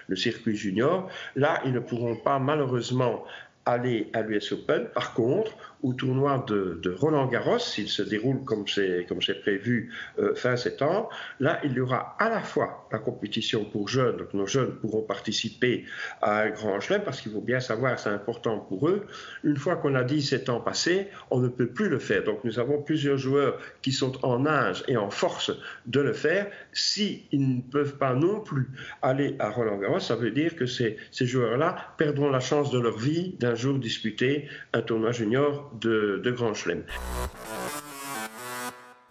le, 0.08 0.16
circuit 0.16 0.56
junior. 0.56 1.08
Là, 1.34 1.60
ils 1.64 1.72
ne 1.72 1.80
pourront 1.80 2.16
pas 2.16 2.38
malheureusement 2.38 3.24
aller 3.64 4.08
à 4.12 4.22
l'US 4.22 4.52
Open. 4.52 4.86
Par 4.94 5.14
contre, 5.14 5.52
au 5.82 5.92
tournoi 5.92 6.44
de, 6.48 6.94
Roland 6.98 7.26
Garros, 7.26 7.58
s'il 7.58 7.88
se 7.88 8.02
déroule 8.02 8.44
comme 8.44 8.66
c'est 8.68 9.40
prévu 9.40 9.92
euh, 10.18 10.34
fin 10.34 10.56
septembre. 10.56 11.08
Là, 11.40 11.60
il 11.64 11.72
y 11.72 11.80
aura 11.80 12.16
à 12.18 12.28
la 12.28 12.40
fois 12.40 12.88
la 12.92 12.98
compétition 12.98 13.64
pour 13.64 13.88
jeunes, 13.88 14.16
donc 14.18 14.34
nos 14.34 14.46
jeunes 14.46 14.72
pourront 14.76 15.02
participer 15.02 15.84
à 16.20 16.42
un 16.42 16.50
grand 16.50 16.80
chelem 16.80 17.02
parce 17.02 17.20
qu'il 17.20 17.32
faut 17.32 17.40
bien 17.40 17.60
savoir, 17.60 17.98
c'est 17.98 18.10
important 18.10 18.58
pour 18.58 18.88
eux. 18.88 19.06
Une 19.44 19.56
fois 19.56 19.76
qu'on 19.76 19.94
a 19.94 20.04
17 20.04 20.48
ans 20.48 20.60
passés, 20.60 21.08
on 21.30 21.40
ne 21.40 21.48
peut 21.48 21.68
plus 21.68 21.88
le 21.88 21.98
faire. 21.98 22.24
Donc 22.24 22.44
nous 22.44 22.58
avons 22.58 22.80
plusieurs 22.80 23.16
joueurs 23.16 23.58
qui 23.82 23.92
sont 23.92 24.24
en 24.24 24.46
âge 24.46 24.84
et 24.88 24.96
en 24.96 25.10
force 25.10 25.50
de 25.86 26.00
le 26.00 26.12
faire. 26.12 26.48
S'ils 26.72 27.22
ne 27.32 27.60
peuvent 27.60 27.96
pas 27.96 28.14
non 28.14 28.40
plus 28.40 28.68
aller 29.00 29.36
à 29.38 29.50
Roland 29.50 29.78
Garros, 29.78 30.00
ça 30.00 30.16
veut 30.16 30.30
dire 30.30 30.56
que 30.56 30.66
ces 30.66 30.96
joueurs-là 31.12 31.94
perdront 31.98 32.30
la 32.30 32.40
chance 32.40 32.70
de 32.70 32.78
leur 32.78 32.98
vie 32.98 33.36
d'un 33.40 33.54
jour 33.54 33.78
disputer 33.78 34.48
un 34.72 34.82
tournoi 34.82 35.12
junior 35.12 35.71
de, 35.80 36.20
de 36.22 36.30
Grand 36.32 36.54
Chelem. 36.54 36.84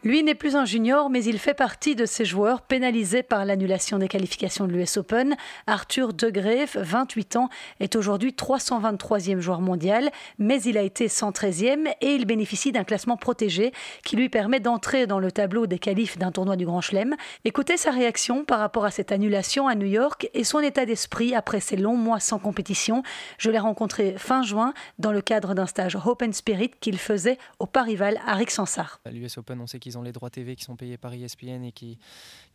Lui 0.03 0.23
n'est 0.23 0.33
plus 0.33 0.55
un 0.55 0.65
junior, 0.65 1.11
mais 1.11 1.23
il 1.23 1.37
fait 1.37 1.53
partie 1.53 1.95
de 1.95 2.07
ces 2.07 2.25
joueurs 2.25 2.63
pénalisés 2.63 3.21
par 3.21 3.45
l'annulation 3.45 3.99
des 3.99 4.07
qualifications 4.07 4.65
de 4.65 4.71
l'US 4.71 4.97
Open. 4.97 5.35
Arthur 5.67 6.11
De 6.13 6.31
28 6.75 7.35
ans, 7.35 7.49
est 7.79 7.95
aujourd'hui 7.95 8.31
323e 8.31 9.39
joueur 9.41 9.61
mondial, 9.61 10.09
mais 10.39 10.59
il 10.63 10.79
a 10.79 10.81
été 10.81 11.05
113e 11.05 11.93
et 12.01 12.15
il 12.15 12.25
bénéficie 12.25 12.71
d'un 12.71 12.83
classement 12.83 13.15
protégé 13.15 13.73
qui 14.03 14.15
lui 14.15 14.27
permet 14.27 14.59
d'entrer 14.59 15.05
dans 15.05 15.19
le 15.19 15.31
tableau 15.31 15.67
des 15.67 15.77
qualifs 15.77 16.17
d'un 16.17 16.31
tournoi 16.31 16.55
du 16.55 16.65
Grand 16.65 16.81
Chelem. 16.81 17.15
Écoutez 17.45 17.77
sa 17.77 17.91
réaction 17.91 18.43
par 18.43 18.57
rapport 18.57 18.85
à 18.85 18.91
cette 18.91 19.11
annulation 19.11 19.67
à 19.67 19.75
New 19.75 19.85
York 19.85 20.31
et 20.33 20.43
son 20.43 20.61
état 20.61 20.87
d'esprit 20.87 21.35
après 21.35 21.59
ces 21.59 21.77
longs 21.77 21.95
mois 21.95 22.19
sans 22.19 22.39
compétition. 22.39 23.03
Je 23.37 23.51
l'ai 23.51 23.59
rencontré 23.59 24.15
fin 24.17 24.41
juin 24.41 24.73
dans 24.97 25.11
le 25.11 25.21
cadre 25.21 25.53
d'un 25.53 25.67
stage 25.67 25.95
Hope 25.95 26.23
and 26.23 26.31
Spirit 26.31 26.71
qu'il 26.79 26.97
faisait 26.97 27.37
au 27.59 27.67
Parival 27.67 28.19
à 28.25 28.33
Rixensart. 28.33 28.99
L'US 29.05 29.37
ils 29.91 29.97
ont 29.97 30.01
les 30.01 30.11
droits 30.11 30.29
TV 30.29 30.55
qui 30.55 30.63
sont 30.63 30.75
payés 30.75 30.97
par 30.97 31.13
ESPN 31.13 31.63
et 31.63 31.71
qui, 31.71 31.97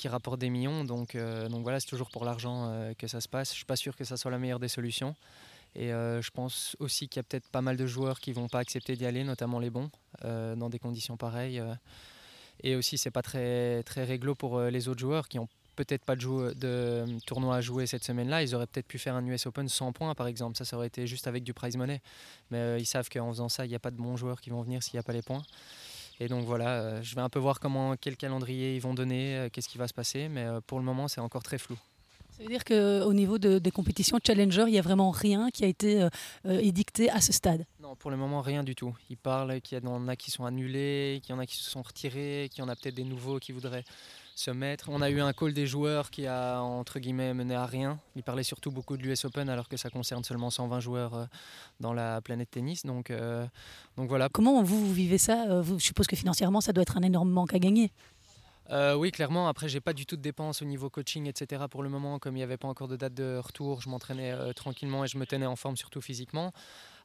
rapportent 0.07 0.40
des 0.40 0.50
millions. 0.50 0.85
Donc, 0.85 1.14
euh, 1.14 1.49
donc 1.49 1.62
voilà, 1.62 1.81
c'est 1.81 1.88
toujours 1.88 2.11
pour 2.11 2.25
l'argent 2.25 2.69
euh, 2.69 2.95
que 2.95 3.07
ça 3.07 3.21
se 3.21 3.28
passe. 3.28 3.49
Je 3.49 3.55
ne 3.55 3.57
suis 3.57 3.64
pas 3.64 3.76
sûr 3.76 3.97
que 3.97 4.05
ça 4.05 4.16
soit 4.16 4.31
la 4.31 4.38
meilleure 4.38 4.61
des 4.61 4.69
solutions. 4.69 5.14
Et 5.75 5.93
euh, 5.93 6.23
je 6.23 6.31
pense 6.31 6.76
aussi 6.81 7.09
qu'il 7.09 7.19
y 7.19 7.21
a 7.21 7.23
peut-être 7.23 7.49
pas 7.49 7.61
mal 7.61 7.76
de 7.76 7.87
joueurs 7.87 8.21
qui 8.21 8.33
vont 8.33 8.49
pas 8.49 8.61
accepter 8.61 8.97
d'y 8.97 9.05
aller, 9.05 9.25
notamment 9.25 9.59
les 9.59 9.71
bons, 9.71 9.90
dans 10.23 10.71
des 10.71 10.78
conditions 10.78 11.16
pareilles. 11.16 11.62
Et 12.62 12.75
aussi, 12.75 12.97
c'est 12.97 13.11
pas 13.11 13.23
très, 13.23 13.83
très 13.83 14.05
réglo 14.05 14.35
pour 14.35 14.61
les 14.61 14.88
autres 14.88 15.00
joueurs 15.00 15.28
qui 15.28 15.38
ont 15.38 15.49
peut-être 15.76 16.05
pas 16.05 16.16
de, 16.16 16.55
de, 16.55 17.05
tournoi 17.26 17.57
à 17.57 17.61
jouer 17.61 17.87
cette 17.87 18.02
semaine-là. 18.02 18.43
Ils 18.43 18.55
auraient 18.55 18.66
peut-être 18.66 18.87
pu 18.87 18.99
faire 18.99 19.14
un 19.14 19.26
US 19.26 19.47
Open 19.47 19.69
sans 19.69 19.93
points, 19.93 20.14
par 20.14 20.26
exemple. 20.26 20.57
Ça, 20.57 20.64
ça 20.64 20.76
aurait 20.76 20.87
été 20.87 21.07
juste 21.07 21.26
avec 21.26 21.45
du 21.45 21.52
prize 21.52 21.76
money. 21.76 22.00
Mais 22.50 22.81
ils 22.81 22.87
savent 22.87 23.09
qu'en 23.11 23.28
faisant 23.28 23.50
ça, 23.50 23.66
il 23.66 23.69
n'y 23.69 23.75
a 23.75 23.78
pas 23.78 23.90
de 23.90 23.97
bons 23.97 24.16
joueurs 24.16 24.40
qui 24.40 24.50
vont 24.50 24.62
venir 24.62 24.83
s'il 24.83 24.95
n'y 24.95 25.00
a 25.00 25.02
pas 25.02 25.12
les 25.12 25.23
points. 25.23 25.43
Et 26.18 26.28
donc 26.28 26.44
voilà, 26.44 26.80
euh, 26.80 27.02
je 27.02 27.14
vais 27.14 27.20
un 27.20 27.28
peu 27.28 27.38
voir 27.38 27.61
comment, 27.61 27.94
quel 27.96 28.16
calendrier 28.16 28.75
ils 28.75 28.80
vont 28.80 28.94
donner, 28.94 29.37
euh, 29.37 29.49
qu'est-ce 29.50 29.68
qui 29.68 29.78
va 29.78 29.87
se 29.87 29.94
passer, 29.94 30.28
mais 30.28 30.44
euh, 30.44 30.61
pour 30.66 30.78
le 30.78 30.85
moment 30.85 31.08
c'est 31.08 31.20
encore 31.20 31.42
très 31.42 31.58
flou. 31.58 31.78
Ça 32.37 32.42
veut 32.42 32.49
dire 32.49 32.64
qu'au 32.64 33.14
niveau 33.14 33.38
des 33.38 33.70
compétitions 33.70 34.18
Challenger, 34.23 34.64
il 34.66 34.73
n'y 34.73 34.78
a 34.78 34.82
vraiment 34.82 35.11
rien 35.11 35.49
qui 35.50 35.64
a 35.64 35.68
été 35.68 36.06
édicté 36.44 37.08
à 37.08 37.23
ce 37.23 37.32
stade? 37.32 37.64
Non, 37.80 37.96
pour 37.96 38.11
le 38.11 38.18
moment 38.18 38.42
rien 38.42 38.62
du 38.62 38.75
tout. 38.75 38.94
Ils 39.08 39.16
parlent 39.16 39.58
qu'il 39.62 39.82
y 39.82 39.87
en 39.87 40.06
a 40.06 40.16
qui 40.16 40.30
sont 40.30 40.44
annulés, 40.44 41.20
qu'il 41.23 41.35
y 41.35 41.38
en 41.38 41.38
a 41.38 41.46
qui 41.46 41.56
se 41.56 41.70
sont 41.70 41.80
retirés, 41.80 42.50
qu'il 42.52 42.62
y 42.62 42.62
en 42.62 42.68
a 42.68 42.76
peut-être 42.76 42.94
des 42.94 43.04
nouveaux 43.04 43.38
qui 43.38 43.52
voudraient 43.52 43.85
On 44.88 45.00
a 45.00 45.09
eu 45.09 45.21
un 45.21 45.33
call 45.33 45.55
des 45.55 45.66
joueurs 45.66 46.11
qui 46.11 46.26
a 46.26 46.61
entre 46.61 46.99
guillemets 46.99 47.33
mené 47.33 47.55
à 47.55 47.64
rien. 47.64 47.99
Il 48.16 48.23
parlait 48.23 48.43
surtout 48.43 48.71
beaucoup 48.71 48.99
de 48.99 49.02
l'US 49.02 49.25
Open 49.25 49.49
alors 49.49 49.66
que 49.66 49.78
ça 49.78 49.88
concerne 49.88 50.25
seulement 50.25 50.50
120 50.50 50.78
joueurs 50.81 51.14
euh, 51.14 51.25
dans 51.81 51.95
la 51.95 52.21
planète 52.21 52.50
tennis. 52.50 52.85
Donc, 52.85 53.11
euh, 53.11 53.47
donc 53.97 54.11
voilà. 54.11 54.28
Comment 54.28 54.62
vous, 54.62 54.93
vivez 54.93 55.16
ça? 55.16 55.47
Euh, 55.49 55.62
Je 55.62 55.83
suppose 55.83 56.07
que 56.07 56.16
financièrement 56.16 56.61
ça 56.61 56.75
doit 56.75 56.83
être 56.83 56.99
un 56.99 57.02
énorme 57.02 57.31
manque 57.31 57.55
à 57.55 57.59
gagner. 57.59 57.93
Oui, 58.70 59.11
clairement. 59.11 59.49
Après, 59.49 59.68
j'ai 59.68 59.80
pas 59.80 59.92
du 59.92 60.06
tout 60.06 60.16
de 60.16 60.23
dépenses 60.23 60.62
au 60.62 60.64
niveau 60.64 60.90
coaching, 60.90 61.26
etc. 61.26 61.64
Pour 61.70 61.82
le 61.82 61.88
moment, 61.88 62.18
comme 62.18 62.35
il 62.35 62.40
n'y 62.40 62.44
avait 62.44 62.56
pas 62.56 62.68
encore 62.68 62.88
de 62.88 62.96
date 62.96 63.14
de 63.14 63.38
retour, 63.42 63.80
je 63.80 63.88
m'entraînais 63.88 64.35
tranquillement 64.54 65.04
et 65.04 65.08
je 65.08 65.18
me 65.18 65.26
tenais 65.26 65.46
en 65.46 65.56
forme, 65.56 65.76
surtout 65.76 66.00
physiquement. 66.00 66.52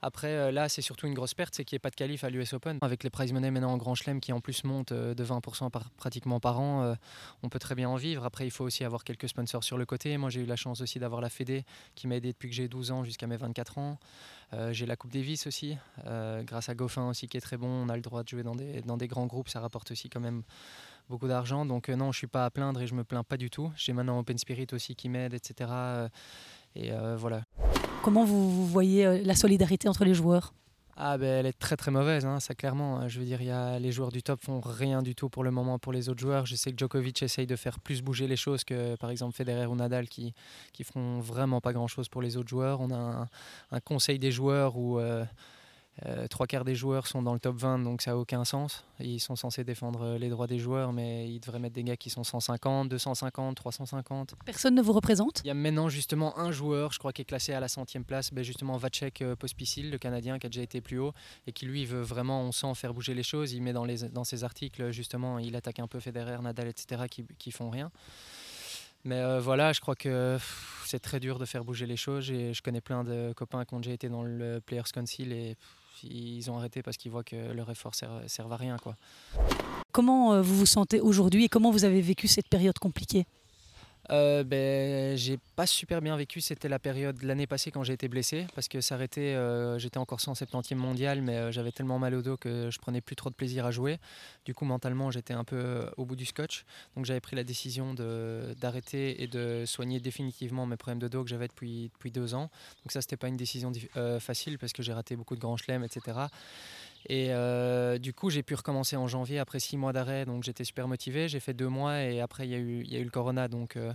Après, 0.01 0.29
euh, 0.29 0.51
là, 0.51 0.67
c'est 0.67 0.81
surtout 0.81 1.05
une 1.05 1.13
grosse 1.13 1.33
perte, 1.33 1.53
c'est 1.53 1.63
qu'il 1.63 1.75
n'y 1.75 1.77
ait 1.77 1.79
pas 1.79 1.91
de 1.91 1.95
qualif 1.95 2.23
à 2.23 2.29
l'US 2.29 2.53
Open. 2.53 2.79
Avec 2.81 3.03
les 3.03 3.09
prize 3.09 3.31
money 3.33 3.51
maintenant 3.51 3.71
en 3.71 3.77
Grand 3.77 3.93
Chelem 3.93 4.19
qui 4.19 4.33
en 4.33 4.39
plus 4.39 4.63
montent 4.63 4.91
euh, 4.91 5.13
de 5.13 5.23
20% 5.23 5.69
par, 5.69 5.91
pratiquement 5.91 6.39
par 6.39 6.59
an, 6.59 6.83
euh, 6.83 6.95
on 7.43 7.49
peut 7.49 7.59
très 7.59 7.75
bien 7.75 7.87
en 7.87 7.97
vivre. 7.97 8.25
Après, 8.25 8.45
il 8.45 8.51
faut 8.51 8.63
aussi 8.63 8.83
avoir 8.83 9.03
quelques 9.03 9.29
sponsors 9.29 9.63
sur 9.63 9.77
le 9.77 9.85
côté. 9.85 10.17
Moi, 10.17 10.29
j'ai 10.29 10.41
eu 10.41 10.45
la 10.45 10.55
chance 10.55 10.81
aussi 10.81 10.97
d'avoir 10.97 11.21
la 11.21 11.29
Fédé 11.29 11.65
qui 11.93 12.07
m'a 12.07 12.15
aidé 12.15 12.31
depuis 12.33 12.49
que 12.49 12.55
j'ai 12.55 12.67
12 12.67 12.91
ans 12.91 13.03
jusqu'à 13.03 13.27
mes 13.27 13.37
24 13.37 13.77
ans. 13.77 13.99
j'ai 14.71 14.85
la 14.85 14.95
Coupe 14.95 15.11
Davis 15.11 15.47
aussi, 15.47 15.77
grâce 16.43 16.67
à 16.69 16.75
Goffin 16.75 17.07
aussi 17.07 17.27
qui 17.27 17.37
est 17.37 17.41
très 17.41 17.57
bon. 17.57 17.67
On 17.67 17.89
a 17.89 17.95
le 17.95 18.01
droit 18.01 18.23
de 18.23 18.27
jouer 18.27 18.43
dans 18.43 18.55
des, 18.55 18.81
dans 18.81 18.97
des 18.97 19.07
grands 19.07 19.27
groupes, 19.27 19.49
ça 19.49 19.59
rapporte 19.59 19.91
aussi 19.91 20.09
quand 20.09 20.19
même 20.19 20.43
beaucoup 21.09 21.27
d'argent. 21.27 21.65
Donc 21.65 21.89
non, 21.89 22.05
je 22.05 22.17
ne 22.17 22.19
suis 22.19 22.27
pas 22.27 22.45
à 22.45 22.49
plaindre 22.49 22.81
et 22.81 22.87
je 22.87 22.95
me 22.95 23.03
plains 23.03 23.23
pas 23.23 23.37
du 23.37 23.49
tout. 23.49 23.71
J'ai 23.75 23.93
maintenant 23.93 24.19
Open 24.19 24.37
Spirit 24.37 24.67
aussi 24.73 24.95
qui 24.95 25.09
m'aide, 25.09 25.33
etc. 25.33 25.69
et 26.75 26.91
voilà. 27.17 27.43
Comment 28.01 28.25
vous, 28.25 28.65
voyez 28.65 29.05
euh, 29.05 29.21
la 29.23 29.35
solidarité 29.35 29.87
entre 29.87 30.05
les 30.05 30.15
joueurs? 30.15 30.53
Ah 30.97 31.19
ben, 31.19 31.27
elle 31.27 31.45
est 31.45 31.57
très 31.57 31.77
très 31.77 31.91
mauvaise, 31.91 32.25
hein, 32.25 32.39
ça 32.39 32.55
clairement. 32.55 32.97
Hein. 32.97 33.07
Je 33.07 33.19
veux 33.19 33.25
dire, 33.25 33.41
y 33.43 33.51
a, 33.51 33.77
les 33.77 33.91
joueurs 33.91 34.11
du 34.11 34.23
top 34.23 34.41
font 34.43 34.59
rien 34.59 35.03
du 35.03 35.13
tout 35.13 35.29
pour 35.29 35.43
le 35.43 35.51
moment 35.51 35.77
pour 35.77 35.93
les 35.93 36.09
autres 36.09 36.19
joueurs. 36.19 36.47
Je 36.47 36.55
sais 36.55 36.71
que 36.71 36.77
Djokovic 36.79 37.21
essaye 37.21 37.45
de 37.45 37.55
faire 37.55 37.79
plus 37.79 38.01
bouger 38.01 38.27
les 38.27 38.35
choses 38.35 38.63
que 38.63 38.95
par 38.95 39.11
exemple 39.11 39.35
Federer 39.35 39.67
ou 39.67 39.75
Nadal 39.75 40.09
qui, 40.09 40.33
qui 40.73 40.83
font 40.83 41.19
vraiment 41.19 41.61
pas 41.61 41.73
grand 41.73 41.87
chose 41.87 42.09
pour 42.09 42.23
les 42.23 42.37
autres 42.37 42.49
joueurs. 42.49 42.81
On 42.81 42.91
a 42.91 43.27
un, 43.71 43.79
conseil 43.81 44.17
des 44.17 44.31
joueurs 44.31 44.75
où 44.75 44.97
euh, 44.97 45.23
euh, 46.05 46.27
trois 46.27 46.47
quarts 46.47 46.63
des 46.63 46.73
joueurs 46.73 47.05
sont 47.05 47.21
dans 47.21 47.33
le 47.33 47.39
top 47.39 47.57
20, 47.57 47.79
donc 47.79 48.01
ça 48.01 48.11
n'a 48.11 48.17
aucun 48.17 48.45
sens. 48.45 48.85
Ils 48.99 49.19
sont 49.19 49.35
censés 49.35 49.63
défendre 49.63 50.03
euh, 50.03 50.17
les 50.17 50.29
droits 50.29 50.47
des 50.47 50.57
joueurs, 50.57 50.93
mais 50.93 51.29
ils 51.29 51.39
devraient 51.39 51.59
mettre 51.59 51.75
des 51.75 51.83
gars 51.83 51.97
qui 51.97 52.09
sont 52.09 52.23
150, 52.23 52.89
250, 52.89 53.55
350. 53.55 54.35
Personne 54.45 54.73
ne 54.73 54.81
vous 54.81 54.93
représente? 54.93 55.41
Il 55.43 55.47
y 55.47 55.51
a 55.51 55.53
maintenant 55.53 55.89
justement 55.89 56.37
un 56.39 56.51
joueur, 56.51 56.91
je 56.93 56.99
crois, 56.99 57.11
qui 57.11 57.21
est 57.21 57.25
classé 57.25 57.53
à 57.53 57.59
la 57.59 57.67
centième 57.67 58.05
place, 58.05 58.33
ben 58.33 58.43
justement 58.43 58.77
Vacek 58.77 59.21
euh, 59.21 59.35
Pospisil, 59.35 59.91
le 59.91 59.97
Canadien, 59.97 60.39
qui 60.39 60.47
a 60.47 60.49
déjà 60.49 60.61
été 60.61 60.81
plus 60.81 60.97
haut, 60.97 61.13
et 61.45 61.51
qui 61.51 61.65
lui 61.65 61.85
veut 61.85 62.01
vraiment, 62.01 62.41
on 62.41 62.51
sent, 62.51 62.73
faire 62.75 62.93
bouger 62.93 63.13
les 63.13 63.23
choses. 63.23 63.51
Il 63.51 63.61
met 63.61 63.73
dans, 63.73 63.85
les, 63.85 64.09
dans 64.09 64.23
ses 64.23 64.43
articles, 64.43 64.91
justement, 64.91 65.39
il 65.39 65.55
attaque 65.55 65.79
un 65.79 65.87
peu 65.87 65.99
Federer, 65.99 66.41
Nadal, 66.41 66.69
etc., 66.69 67.03
qui, 67.09 67.25
qui 67.37 67.51
font 67.51 67.69
rien. 67.69 67.91
Mais 69.03 69.39
voilà, 69.39 69.73
je 69.73 69.81
crois 69.81 69.95
que 69.95 70.37
c'est 70.85 70.99
très 70.99 71.19
dur 71.19 71.39
de 71.39 71.45
faire 71.45 71.63
bouger 71.63 71.87
les 71.87 71.97
choses. 71.97 72.29
Et 72.29 72.53
je 72.53 72.61
connais 72.61 72.81
plein 72.81 73.03
de 73.03 73.33
copains 73.35 73.65
qui 73.65 73.73
ont 73.73 73.79
déjà 73.79 73.93
été 73.93 74.09
dans 74.09 74.21
le 74.21 74.61
Players 74.61 74.91
Council 74.93 75.31
et 75.31 75.57
ils 76.03 76.49
ont 76.49 76.57
arrêté 76.57 76.81
parce 76.81 76.97
qu'ils 76.97 77.11
voient 77.11 77.23
que 77.23 77.51
leur 77.51 77.69
effort 77.69 77.93
ne 78.21 78.27
sert 78.27 78.51
à 78.51 78.57
rien. 78.57 78.77
Quoi. 78.77 78.95
Comment 79.91 80.33
euh, 80.33 80.41
vous 80.41 80.55
vous 80.55 80.65
sentez 80.65 80.99
aujourd'hui 80.99 81.45
et 81.45 81.49
comment 81.49 81.71
vous 81.71 81.85
avez 81.85 82.01
vécu 82.01 82.27
cette 82.27 82.47
période 82.47 82.77
compliquée? 82.79 83.25
Euh, 84.11 84.43
ben, 84.43 85.15
j'ai 85.17 85.39
pas 85.55 85.65
super 85.65 86.01
bien 86.01 86.17
vécu. 86.17 86.41
C'était 86.41 86.67
la 86.67 86.79
période 86.79 87.21
l'année 87.23 87.47
passée 87.47 87.71
quand 87.71 87.83
j'ai 87.83 87.93
été 87.93 88.07
blessé 88.07 88.45
parce 88.55 88.67
que 88.67 88.81
s'arrêter, 88.81 89.35
euh, 89.35 89.79
j'étais 89.79 89.97
encore 89.97 90.19
170e 90.19 90.75
mondial, 90.75 91.21
mais 91.21 91.37
euh, 91.37 91.51
j'avais 91.51 91.71
tellement 91.71 91.97
mal 91.97 92.13
au 92.15 92.21
dos 92.21 92.35
que 92.35 92.69
je 92.69 92.79
prenais 92.79 92.99
plus 92.99 93.15
trop 93.15 93.29
de 93.29 93.35
plaisir 93.35 93.65
à 93.65 93.71
jouer. 93.71 93.99
Du 94.45 94.53
coup, 94.53 94.65
mentalement, 94.65 95.11
j'étais 95.11 95.33
un 95.33 95.43
peu 95.43 95.89
au 95.97 96.05
bout 96.05 96.15
du 96.15 96.25
scotch. 96.25 96.65
Donc, 96.95 97.05
j'avais 97.05 97.21
pris 97.21 97.35
la 97.35 97.43
décision 97.43 97.93
d'arrêter 97.93 99.23
et 99.23 99.27
de 99.27 99.63
soigner 99.65 99.99
définitivement 99.99 100.65
mes 100.65 100.77
problèmes 100.77 100.99
de 100.99 101.07
dos 101.07 101.23
que 101.23 101.29
j'avais 101.29 101.47
depuis, 101.47 101.89
depuis 101.93 102.11
deux 102.11 102.33
ans. 102.33 102.49
Donc, 102.83 102.91
ça, 102.91 103.01
c'était 103.01 103.17
pas 103.17 103.27
une 103.27 103.37
décision 103.37 103.71
facile 104.19 104.57
parce 104.57 104.73
que 104.73 104.83
j'ai 104.83 104.93
raté 104.93 105.15
beaucoup 105.15 105.35
de 105.35 105.41
grands 105.41 105.57
chelems, 105.57 105.83
etc. 105.83 106.27
Et 107.07 107.27
euh, 107.31 107.97
du 107.97 108.13
coup, 108.13 108.29
j'ai 108.29 108.43
pu 108.43 108.55
recommencer 108.55 108.95
en 108.95 109.07
janvier 109.07 109.39
après 109.39 109.59
six 109.59 109.77
mois 109.77 109.93
d'arrêt, 109.93 110.25
donc 110.25 110.43
j'étais 110.43 110.63
super 110.63 110.87
motivé. 110.87 111.27
J'ai 111.27 111.39
fait 111.39 111.53
deux 111.53 111.67
mois 111.67 112.01
et 112.01 112.21
après, 112.21 112.47
il 112.47 112.51
y, 112.51 112.55
a 112.55 112.59
eu, 112.99 113.03
le 113.03 113.09
corona. 113.09 113.47
Donc 113.47 113.75
euh, 113.75 113.91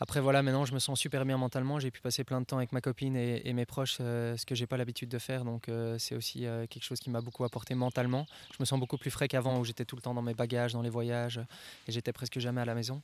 après, 0.00 0.20
voilà, 0.20 0.42
maintenant, 0.42 0.64
je 0.64 0.72
me 0.72 0.78
sens 0.78 0.98
super 0.98 1.24
bien 1.24 1.36
mentalement. 1.36 1.78
J'ai 1.80 1.90
pu 1.90 2.00
passer 2.00 2.24
plein 2.24 2.40
de 2.40 2.46
temps 2.46 2.58
avec 2.58 2.72
ma 2.72 2.80
copine 2.80 3.16
et, 3.16 3.52
mes 3.52 3.66
proches, 3.66 3.98
euh, 4.00 4.36
ce 4.36 4.46
que 4.46 4.54
j'ai 4.54 4.66
pas 4.66 4.76
l'habitude 4.76 5.08
de 5.08 5.18
faire. 5.18 5.44
Donc 5.44 5.70
c'est 5.98 6.14
aussi 6.14 6.46
quelque 6.70 6.84
chose 6.84 7.00
qui 7.00 7.10
m'a 7.10 7.20
beaucoup 7.20 7.44
apporté 7.44 7.74
mentalement. 7.74 8.26
Je 8.52 8.56
me 8.60 8.64
sens 8.64 8.78
beaucoup 8.78 8.98
plus 8.98 9.10
frais 9.10 9.28
qu'avant 9.28 9.58
où 9.58 9.64
j'étais 9.64 9.84
tout 9.84 9.96
le 9.96 10.02
temps 10.02 10.14
dans 10.14 10.22
mes 10.22 10.34
bagages, 10.34 10.72
dans 10.72 10.82
les 10.82 10.90
voyages 10.90 11.40
et 11.88 11.92
j'étais 11.92 12.12
presque 12.12 12.38
jamais 12.38 12.60
à 12.60 12.64
la 12.64 12.74
maison. 12.74 13.02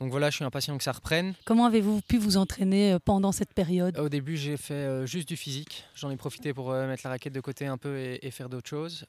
Donc 0.00 0.10
voilà, 0.10 0.30
je 0.30 0.36
suis 0.36 0.44
impatient 0.44 0.76
que 0.76 0.84
ça 0.84 0.92
reprenne. 0.92 1.34
Comment 1.44 1.66
avez-vous 1.66 2.00
pu 2.00 2.18
vous 2.18 2.36
entraîner 2.36 2.92
euh, 2.92 2.98
pendant 2.98 3.30
cette 3.30 3.54
période? 3.54 3.96
Au 3.98 4.08
début, 4.08 4.36
j'ai 4.36 4.56
fait 4.56 4.74
euh, 4.74 5.06
juste 5.06 5.28
du 5.28 5.36
physique. 5.36 5.84
J'en 5.94 6.10
ai 6.10 6.16
profité 6.16 6.52
pour 6.52 6.72
euh, 6.72 6.88
mettre 6.88 7.02
la 7.04 7.10
raquette 7.10 7.32
de 7.32 7.40
côté 7.40 7.66
un 7.66 7.78
peu 7.78 7.98
et, 7.98 8.30
faire 8.32 8.48
d'autres 8.48 8.68
choses. 8.68 9.06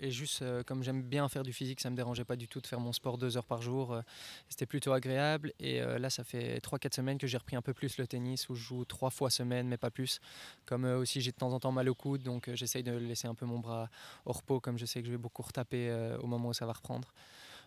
et 0.00 0.10
juste, 0.10 0.44
comme 0.64 0.82
j'aime 0.82 1.02
bien 1.02 1.28
faire 1.28 1.42
du 1.42 1.52
physique, 1.52 1.80
ça 1.80 1.90
ne 1.90 1.92
me 1.92 1.96
dérangeait 1.96 2.24
pas 2.24 2.36
du 2.36 2.48
tout 2.48 2.60
de 2.60 2.66
faire 2.66 2.80
mon 2.80 2.92
sport 2.92 3.18
deux 3.18 3.36
heures 3.36 3.44
par 3.44 3.60
jour. 3.60 4.00
C'était 4.48 4.66
plutôt 4.66 4.92
agréable. 4.92 5.52
Et 5.58 5.80
là, 5.80 6.10
ça 6.10 6.22
fait 6.22 6.58
3-4 6.58 6.94
semaines 6.94 7.18
que 7.18 7.26
j'ai 7.26 7.36
repris 7.36 7.56
un 7.56 7.62
peu 7.62 7.74
plus 7.74 7.98
le 7.98 8.06
tennis, 8.06 8.48
où 8.48 8.54
je 8.54 8.62
joue 8.62 8.84
trois 8.84 9.10
fois 9.10 9.30
semaine, 9.30 9.66
mais 9.66 9.76
pas 9.76 9.90
plus. 9.90 10.20
Comme 10.64 10.84
aussi, 10.84 11.20
j'ai 11.20 11.32
de 11.32 11.36
temps 11.36 11.52
en 11.52 11.58
temps 11.58 11.72
mal 11.72 11.88
au 11.88 11.94
coude, 11.94 12.22
donc 12.22 12.48
j'essaye 12.54 12.84
de 12.84 12.92
laisser 12.92 13.26
un 13.26 13.34
peu 13.34 13.46
mon 13.46 13.58
bras 13.58 13.90
au 14.24 14.32
repos, 14.32 14.60
comme 14.60 14.78
je 14.78 14.86
sais 14.86 15.00
que 15.00 15.06
je 15.06 15.12
vais 15.12 15.18
beaucoup 15.18 15.42
retaper 15.42 15.92
au 16.22 16.26
moment 16.26 16.50
où 16.50 16.54
ça 16.54 16.66
va 16.66 16.72
reprendre 16.72 17.12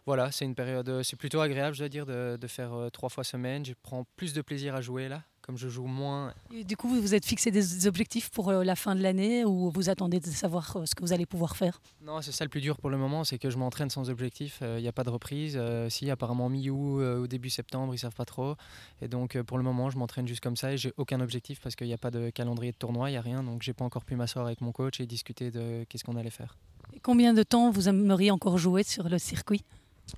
voilà, 0.05 0.31
c'est 0.31 0.45
une 0.45 0.55
période, 0.55 1.01
c'est 1.03 1.15
plutôt 1.15 1.41
agréable, 1.41 1.75
je 1.75 1.81
dois 1.81 1.89
dire, 1.89 2.05
de, 2.05 2.47
faire 2.47 2.73
trois 2.93 3.09
fois 3.09 3.23
semaine. 3.23 3.65
Je 3.65 3.73
prends 3.81 4.05
plus 4.15 4.33
de 4.33 4.41
plaisir 4.41 4.75
à 4.75 4.81
jouer 4.81 5.09
là 5.09 5.23
comme 5.45 5.57
je 5.57 5.69
joue 5.69 5.85
moins. 5.85 6.33
du 6.49 6.75
coup, 6.75 6.89
vous 6.89 6.99
vous 6.99 7.13
êtes 7.13 7.25
fixé 7.25 7.51
des 7.51 7.85
objectifs 7.85 8.31
pour 8.31 8.49
euh, 8.49 8.63
la 8.63 8.75
fin 8.75 8.95
de 8.95 9.01
l'année 9.01 9.45
ou 9.45 9.69
vous 9.69 9.89
attendez 9.91 10.19
de 10.19 10.25
savoir 10.25 10.75
euh, 10.75 10.85
ce 10.87 10.95
que 10.95 11.03
vous 11.03 11.13
allez 11.13 11.27
pouvoir 11.27 11.55
faire? 11.55 11.81
Non, 12.01 12.19
c'est 12.23 12.31
ça 12.31 12.43
le 12.45 12.49
plus 12.49 12.61
dur 12.61 12.77
pour 12.77 12.89
le 12.89 12.97
moment, 12.97 13.23
c'est 13.23 13.37
que 13.37 13.51
je 13.51 13.57
m'entraîne 13.57 13.91
sans 13.91 14.09
objectif. 14.09 14.59
Il 14.61 14.81
n'y 14.81 14.87
a 14.87 14.91
pas 14.91 15.03
de 15.03 15.11
reprise. 15.11 15.59
si, 15.89 16.09
apparemment, 16.09 16.49
mi-août 16.49 17.19
ou 17.21 17.27
début 17.27 17.51
septembre, 17.51 17.93
ils 17.93 17.99
savent 17.99 18.15
pas 18.15 18.25
trop. 18.25 18.55
Et 19.01 19.07
donc, 19.07 19.39
pour 19.43 19.57
le 19.59 19.63
moment, 19.63 19.91
je 19.91 19.97
m'entraîne 19.97 20.27
juste 20.27 20.41
comme 20.41 20.55
ça 20.55 20.73
et 20.73 20.77
j'ai 20.77 20.93
aucun 20.97 21.21
objectif 21.21 21.59
parce 21.61 21.75
qu'il 21.75 21.87
n'y 21.87 21.93
a 21.93 21.97
pas 21.97 22.11
de 22.11 22.31
calendrier 22.31 22.71
de 22.71 22.77
tournoi, 22.77 23.09
il 23.09 23.13
n'y 23.13 23.17
a 23.17 23.21
rien. 23.21 23.43
Donc, 23.43 23.61
j'ai 23.61 23.73
pas 23.73 23.85
encore 23.85 24.03
pu 24.03 24.15
m'asseoir 24.15 24.45
avec 24.45 24.61
mon 24.61 24.71
coach 24.71 24.99
et 24.99 25.05
discuter 25.05 25.51
de 25.51 25.85
qu'est-ce 25.87 26.03
qu'on 26.03 26.15
allait 26.15 26.31
faire. 26.31 26.57
combien 27.03 27.33
de 27.33 27.43
temps 27.43 27.69
vous 27.69 27.87
aimeriez 27.87 28.31
encore 28.31 28.57
jouer 28.57 28.81
sur 28.81 29.07
le 29.09 29.19
circuit? 29.19 29.63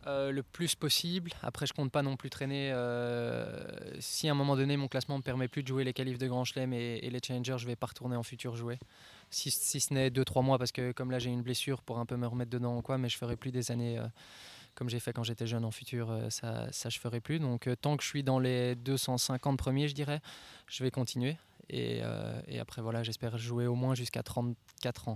Euh, 0.06 0.32
le 0.32 0.44
plus 0.44 0.76
possible. 0.76 1.32
Après, 1.44 1.66
je 1.66 1.74
compte 1.74 1.92
pas 1.92 2.02
non 2.02 2.16
plus 2.16 2.30
traîner. 2.30 2.72
Euh, 2.74 3.66
si 4.00 4.28
à 4.28 4.32
un 4.32 4.36
moment 4.36 4.56
donné 4.56 4.78
mon 4.78 4.88
classement 4.88 5.18
me 5.18 5.24
permet 5.24 5.48
plus 5.48 5.64
de 5.64 5.68
jouer 5.68 5.84
les 5.84 5.94
qualifs 5.94 6.18
de 6.18 6.28
Grand 6.28 6.44
Chelem 6.44 6.74
et, 6.74 7.10
les 7.10 7.20
Challengers, 7.26 7.58
je 7.58 7.68
vais 7.68 7.76
pas 7.76 7.88
retourner 7.88 8.16
en 8.16 8.24
futur 8.24 8.56
jouer. 8.56 8.80
Si, 9.30 9.52
ce 9.52 9.94
n'est 9.94 10.10
2-3 10.10 10.44
mois, 10.44 10.58
parce 10.58 10.72
que 10.72 10.92
comme 10.92 11.12
là 11.12 11.20
j'ai 11.20 11.30
une 11.30 11.42
blessure 11.42 11.82
pour 11.82 12.00
un 12.00 12.06
peu 12.06 12.16
me 12.16 12.28
remettre 12.28 12.52
dedans 12.52 12.78
ou 12.78 12.82
quoi, 12.82 12.98
mais 12.98 13.10
je 13.10 13.18
ferai 13.18 13.36
plus 13.36 13.52
des 13.52 13.72
années 13.72 13.98
euh, 13.98 14.08
comme 14.76 14.90
j'ai 14.90 15.00
fait 15.00 15.12
quand 15.12 15.24
j'étais 15.24 15.48
jeune 15.48 15.66
en 15.66 15.72
futur, 15.72 16.16
ça, 16.30 16.72
ça 16.72 16.90
je 16.90 17.00
ferai 17.00 17.20
plus. 17.20 17.40
Donc 17.40 17.68
tant 17.82 17.98
que 17.98 18.04
je 18.04 18.10
suis 18.10 18.24
dans 18.24 18.40
les 18.40 18.76
250 18.76 19.58
premiers, 19.58 19.88
je 19.88 19.96
dirais, 19.96 20.22
je 20.68 20.84
vais 20.84 20.92
continuer. 20.92 21.36
Et, 21.70 22.02
et 22.48 22.60
après 22.60 22.84
voilà, 22.84 23.02
j'espère 23.02 23.40
jouer 23.40 23.66
au 23.66 23.74
moins 23.74 23.96
jusqu'à 23.96 24.22
34 24.22 25.08
ans. 25.08 25.14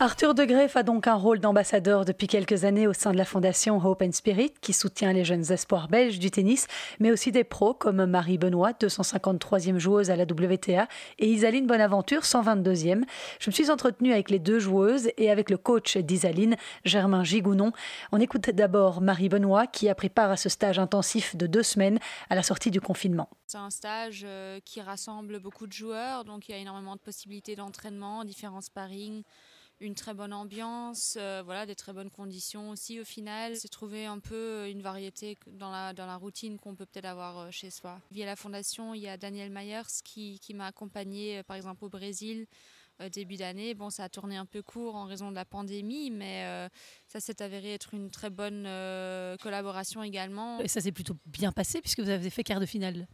Arthur 0.00 0.32
de 0.32 0.44
Greff 0.44 0.76
a 0.76 0.84
donc 0.84 1.08
un 1.08 1.16
rôle 1.16 1.40
d'ambassadeur 1.40 2.04
depuis 2.04 2.28
quelques 2.28 2.62
années 2.62 2.86
au 2.86 2.92
sein 2.92 3.10
de 3.10 3.16
la 3.16 3.24
fondation 3.24 3.84
Hope 3.84 4.02
and 4.02 4.12
Spirit 4.12 4.52
qui 4.60 4.72
soutient 4.72 5.12
les 5.12 5.24
jeunes 5.24 5.50
espoirs 5.50 5.88
belges 5.88 6.20
du 6.20 6.30
tennis, 6.30 6.68
mais 7.00 7.10
aussi 7.10 7.32
des 7.32 7.42
pros 7.42 7.74
comme 7.74 8.06
Marie 8.06 8.38
Benoît, 8.38 8.70
253e 8.70 9.78
joueuse 9.78 10.10
à 10.12 10.14
la 10.14 10.22
WTA, 10.22 10.86
et 11.18 11.26
Isaline 11.26 11.66
Bonaventure, 11.66 12.20
122e. 12.20 13.02
Je 13.40 13.50
me 13.50 13.52
suis 13.52 13.72
entretenue 13.72 14.12
avec 14.12 14.30
les 14.30 14.38
deux 14.38 14.60
joueuses 14.60 15.10
et 15.16 15.32
avec 15.32 15.50
le 15.50 15.56
coach 15.56 15.96
d'Isaline, 15.96 16.54
Germain 16.84 17.24
Gigounon. 17.24 17.72
On 18.12 18.20
écoute 18.20 18.50
d'abord 18.50 19.00
Marie 19.00 19.28
Benoît 19.28 19.66
qui 19.66 19.88
a 19.88 19.96
pris 19.96 20.10
part 20.10 20.30
à 20.30 20.36
ce 20.36 20.48
stage 20.48 20.78
intensif 20.78 21.34
de 21.34 21.48
deux 21.48 21.64
semaines 21.64 21.98
à 22.30 22.36
la 22.36 22.44
sortie 22.44 22.70
du 22.70 22.80
confinement. 22.80 23.28
C'est 23.48 23.58
un 23.58 23.70
stage 23.70 24.22
euh, 24.24 24.60
qui 24.64 24.80
rassemble 24.80 25.40
beaucoup 25.40 25.66
de 25.66 25.72
joueurs, 25.72 26.24
donc 26.24 26.48
il 26.48 26.52
y 26.52 26.54
a 26.54 26.58
énormément 26.58 26.94
de 26.94 27.00
possibilités 27.00 27.56
d'entraînement, 27.56 28.22
différents 28.22 28.60
sparring 28.60 29.24
une 29.80 29.94
très 29.94 30.14
bonne 30.14 30.32
ambiance, 30.32 31.16
euh, 31.18 31.42
voilà, 31.44 31.66
des 31.66 31.74
très 31.74 31.92
bonnes 31.92 32.10
conditions 32.10 32.70
aussi 32.70 33.00
au 33.00 33.04
final. 33.04 33.56
C'est 33.56 33.68
trouver 33.68 34.06
un 34.06 34.18
peu 34.18 34.34
euh, 34.34 34.70
une 34.70 34.82
variété 34.82 35.38
dans 35.46 35.70
la, 35.70 35.92
dans 35.92 36.06
la 36.06 36.16
routine 36.16 36.58
qu'on 36.58 36.74
peut 36.74 36.86
peut-être 36.86 37.04
avoir 37.04 37.38
euh, 37.38 37.50
chez 37.50 37.70
soi. 37.70 38.00
Via 38.10 38.26
la 38.26 38.36
fondation, 38.36 38.94
il 38.94 39.02
y 39.02 39.08
a 39.08 39.16
Daniel 39.16 39.50
Myers 39.50 40.02
qui, 40.04 40.38
qui 40.40 40.54
m'a 40.54 40.66
accompagné 40.66 41.42
par 41.44 41.56
exemple 41.56 41.84
au 41.84 41.88
Brésil 41.88 42.46
début 43.12 43.36
d'année. 43.36 43.74
Bon, 43.74 43.90
ça 43.90 44.02
a 44.02 44.08
tourné 44.08 44.36
un 44.36 44.44
peu 44.44 44.60
court 44.60 44.96
en 44.96 45.04
raison 45.04 45.30
de 45.30 45.36
la 45.36 45.44
pandémie, 45.44 46.10
mais 46.10 46.68
ça 47.06 47.20
s'est 47.20 47.40
avéré 47.42 47.74
être 47.74 47.94
une 47.94 48.10
très 48.10 48.28
bonne 48.28 48.64
collaboration 49.40 50.02
également. 50.02 50.58
Et 50.58 50.66
ça 50.66 50.80
s'est 50.80 50.90
plutôt 50.90 51.14
bien 51.24 51.52
passé 51.52 51.80
puisque 51.80 52.00
vous 52.00 52.08
avez 52.08 52.28
fait 52.28 52.42
quart 52.42 52.58
de 52.58 52.66
finale. 52.66 53.06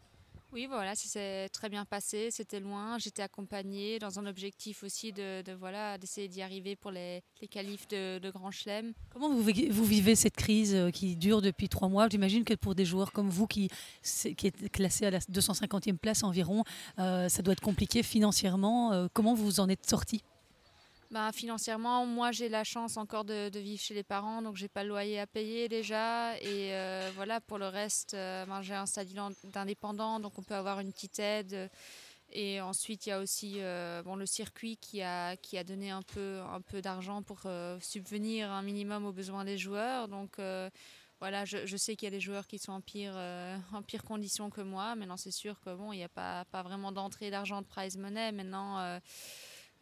Oui, 0.54 0.66
voilà, 0.70 0.94
ça 0.94 1.08
s'est 1.08 1.49
très 1.49 1.68
bien 1.68 1.84
passé. 1.84 2.28
C'était 2.30 2.61
loin. 2.61 2.96
J'étais 2.99 3.23
accompagnée 3.23 3.99
dans 3.99 4.20
un 4.20 4.26
objectif 4.26 4.84
aussi 4.84 5.12
de, 5.12 5.42
voilà 5.58 5.99
d'essayer 5.99 6.28
d'y 6.28 6.42
arriver 6.42 6.76
pour 6.76 6.92
les, 6.92 7.23
les 7.40 7.49
qualifs 7.49 7.88
de, 7.88 8.30
Grand 8.30 8.52
Chelem. 8.52 8.92
Comment 9.12 9.30
vous, 9.34 9.42
vivez 9.42 10.14
cette 10.14 10.37
crise 10.37 10.75
euh, 10.75 10.90
qui 10.90 11.16
dure 11.16 11.42
depuis 11.42 11.68
trois 11.68 11.88
mois? 11.88 12.08
J'imagine 12.08 12.44
que 12.44 12.54
pour 12.54 12.76
des 12.76 12.84
joueurs 12.84 13.11
comme 13.11 13.28
vous 13.28 13.49
qui, 13.49 13.68
qui 14.37 14.46
êtes 14.46 14.70
classé 14.70 15.06
à 15.06 15.11
la 15.11 15.18
250e 15.18 15.99
place 15.99 16.23
environ, 16.23 16.62
euh, 17.00 17.28
ça 17.28 17.42
doit 17.42 17.52
être 17.52 17.61
compliqué 17.61 18.04
financièrement. 18.04 18.92
Euh, 18.92 19.08
comment 19.12 19.34
vous 19.34 19.58
en 19.58 19.68
êtes 19.68 19.87
sorti 19.88 20.23
bah, 21.14 21.30
financièrement, 21.30 22.04
moi 22.06 22.33
j'ai 22.33 22.49
la 22.49 22.64
chance 22.64 22.97
encore 22.97 23.25
de, 23.25 23.49
vivre 23.56 23.80
chez 23.80 23.94
les 23.94 24.02
parents, 24.02 24.42
donc 24.42 24.56
j'ai 24.56 24.66
pas 24.66 24.83
le 24.83 24.88
loyer 24.88 25.21
à 25.21 25.28
payer 25.28 25.68
déjà. 25.68 26.37
Et 26.38 26.75
euh, 26.75 27.09
voilà, 27.14 27.40
pour 27.40 27.56
le 27.56 27.68
reste, 27.68 28.14
euh, 28.14 28.44
ben, 28.47 28.62
j'ai 28.62 28.75
un 28.75 28.87
statut 28.87 29.14
d'indépendant, 29.44 30.18
donc 30.18 30.37
on 30.40 30.42
peut 30.42 30.56
avoir 30.56 30.80
une 30.80 30.90
petite 30.90 31.21
aide. 31.21 31.71
Et 32.33 32.61
ensuite, 32.61 33.06
il 33.06 33.11
y 33.11 33.12
a 33.12 33.21
aussi 33.21 33.61
euh, 33.61 34.02
le 34.02 34.26
circuit 34.26 34.76
qui 34.76 35.02
a, 35.02 35.37
donné 35.64 35.92
un 35.92 36.02
peu, 36.02 36.40
un 36.52 36.61
peu 36.61 36.83
d'argent 36.83 37.23
pour 37.23 37.42
subvenir 37.80 38.50
un 38.50 38.62
minimum 38.62 39.06
aux 39.06 39.12
besoins 39.12 39.44
des 39.44 39.56
joueurs. 39.56 40.09
Donc 40.09 40.40
voilà, 41.20 41.44
je, 41.44 41.77
sais 41.77 41.94
qu'il 41.94 42.07
y 42.07 42.09
a 42.09 42.11
des 42.11 42.18
joueurs 42.18 42.48
qui 42.48 42.59
sont 42.59 42.72
en 42.72 42.81
pire, 42.81 43.16
en 43.72 43.83
pire 43.83 44.03
condition 44.03 44.50
que 44.50 44.62
moi. 44.62 44.96
Maintenant, 44.96 45.16
c'est 45.16 45.31
sûr 45.31 45.61
que 45.61 45.72
bon, 45.77 45.92
n'y 45.92 46.03
a 46.03 46.09
pas, 46.09 46.44
vraiment 46.64 46.90
d'entrée 46.90 47.31
d'argent 47.31 47.62
de 47.62 47.66
prize 47.68 47.96
money. 47.96 48.33
Maintenant, 48.33 48.98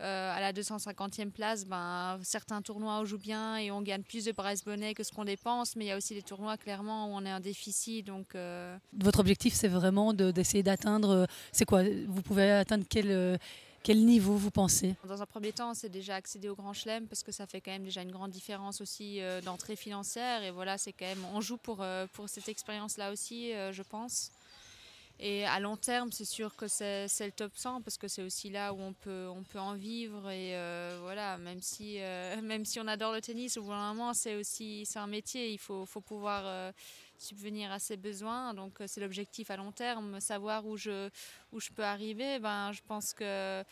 à 0.03 0.41
la 0.41 0.53
250e 0.53 1.31
place, 1.31 1.65
ben, 1.65 2.19
certains 2.23 2.61
tournois 2.63 2.99
on 3.01 3.05
joue 3.05 3.19
bien 3.19 3.57
et 3.57 3.71
on 3.71 3.83
gagne 3.83 4.03
plus 4.03 4.25
de 4.25 4.33
prize 4.33 4.65
bonnet 4.65 4.95
que 4.95 5.03
ce 5.05 5.13
qu'on 5.13 5.25
dépense, 5.25 5.77
mais 5.77 5.85
il 5.85 5.89
y 5.89 5.93
a 5.93 5.97
aussi 5.97 6.15
des 6.15 6.23
tournois 6.23 6.57
clairement 6.57 7.07
où 7.07 7.11
on 7.15 7.25
est 7.25 7.31
un 7.31 7.41
déficit. 7.41 8.07
Donc, 8.07 8.35
euh, 8.35 8.77
Votre 8.99 9.21
objectif, 9.21 9.55
c'est 9.55 9.69
vraiment 9.69 10.13
d'essayer 10.13 10.63
d'atteindre, 10.63 11.11
euh, 11.11 11.27
c'est 11.53 11.65
quoi? 11.65 11.83
Vous 12.07 12.23
pouvez 12.23 12.51
atteindre 12.51 12.85
quel... 12.89 13.39
Quel 13.85 14.05
niveau 14.05 14.37
vous 14.37 14.53
pensez? 14.53 14.95
Dans 15.09 15.23
un 15.23 15.27
premier 15.27 15.51
temps, 15.51 15.75
c'est 15.75 15.89
déjà 15.89 16.15
accéder 16.15 16.49
au 16.49 16.55
Grand 16.55 16.73
Chelem 16.73 17.09
parce 17.09 17.25
que 17.25 17.33
ça 17.33 17.49
fait 17.49 17.61
quand 17.61 17.73
même 17.73 17.83
déjà 17.83 18.03
une 18.03 18.13
grande 18.13 18.31
différence 18.31 18.81
aussi 18.81 19.19
d'entrée 19.45 19.75
financière. 19.75 20.45
Et 20.45 20.53
voilà, 20.53 20.79
c'est 20.79 20.93
quand 20.93 21.05
même, 21.05 21.25
on 21.35 21.41
joue 21.41 21.57
pour, 21.57 21.85
pour 22.13 22.29
cette 22.29 22.49
expérience-là 22.49 23.11
aussi, 23.11 23.51
je 23.73 23.83
pense. 23.83 24.31
Et 25.19 25.45
à 25.47 25.61
long 25.61 25.77
terme, 25.77 26.11
c'est 26.11 26.25
sûr 26.25 26.57
que 26.57 26.67
c'est 26.67 27.07
le 27.21 27.31
top 27.31 27.53
100 27.55 27.83
parce 27.83 27.97
que 27.97 28.09
c'est 28.09 28.23
aussi 28.23 28.51
là 28.51 28.73
où 28.73 28.81
on 28.81 28.93
peut, 28.93 29.29
on 29.29 29.45
peut 29.45 29.61
en 29.61 29.75
vivre. 29.75 30.31
Et 30.31 30.57
euh, 30.57 30.99
voilà, 31.01 31.39
même 31.39 31.61
si, 31.61 31.97
euh, 32.01 32.41
même 32.43 32.65
si 32.65 32.81
on 32.81 32.89
adore 32.89 33.13
le 33.13 33.21
tennis, 33.21 33.57
au 33.57 33.63
bout 33.63 33.71
d'un 33.71 33.95
moment, 33.95 34.15
c'est 34.15 34.35
aussi 34.35 34.89
un 34.97 35.07
métier. 35.07 35.53
Il 35.53 35.59
faut, 35.59 35.87
faut 35.87 36.01
pouvoir 36.01 36.43
euh, 36.45 36.73
subvenir 37.19 37.71
à 37.71 37.79
ses 37.79 37.97
besoins. 37.97 38.53
Donc, 38.55 38.79
c'est 38.87 39.01
l'objectif 39.01 39.51
à 39.51 39.57
long 39.57 39.71
terme. 39.71 40.21
Savoir 40.21 40.67
où 40.67 40.77
je, 40.77 41.09
où 41.53 41.61
je 41.61 41.71
peux 41.71 41.85
arriver, 41.85 42.39
ben, 42.41 42.73
je 42.73 42.81
pense 42.87 43.13
que 43.13 43.63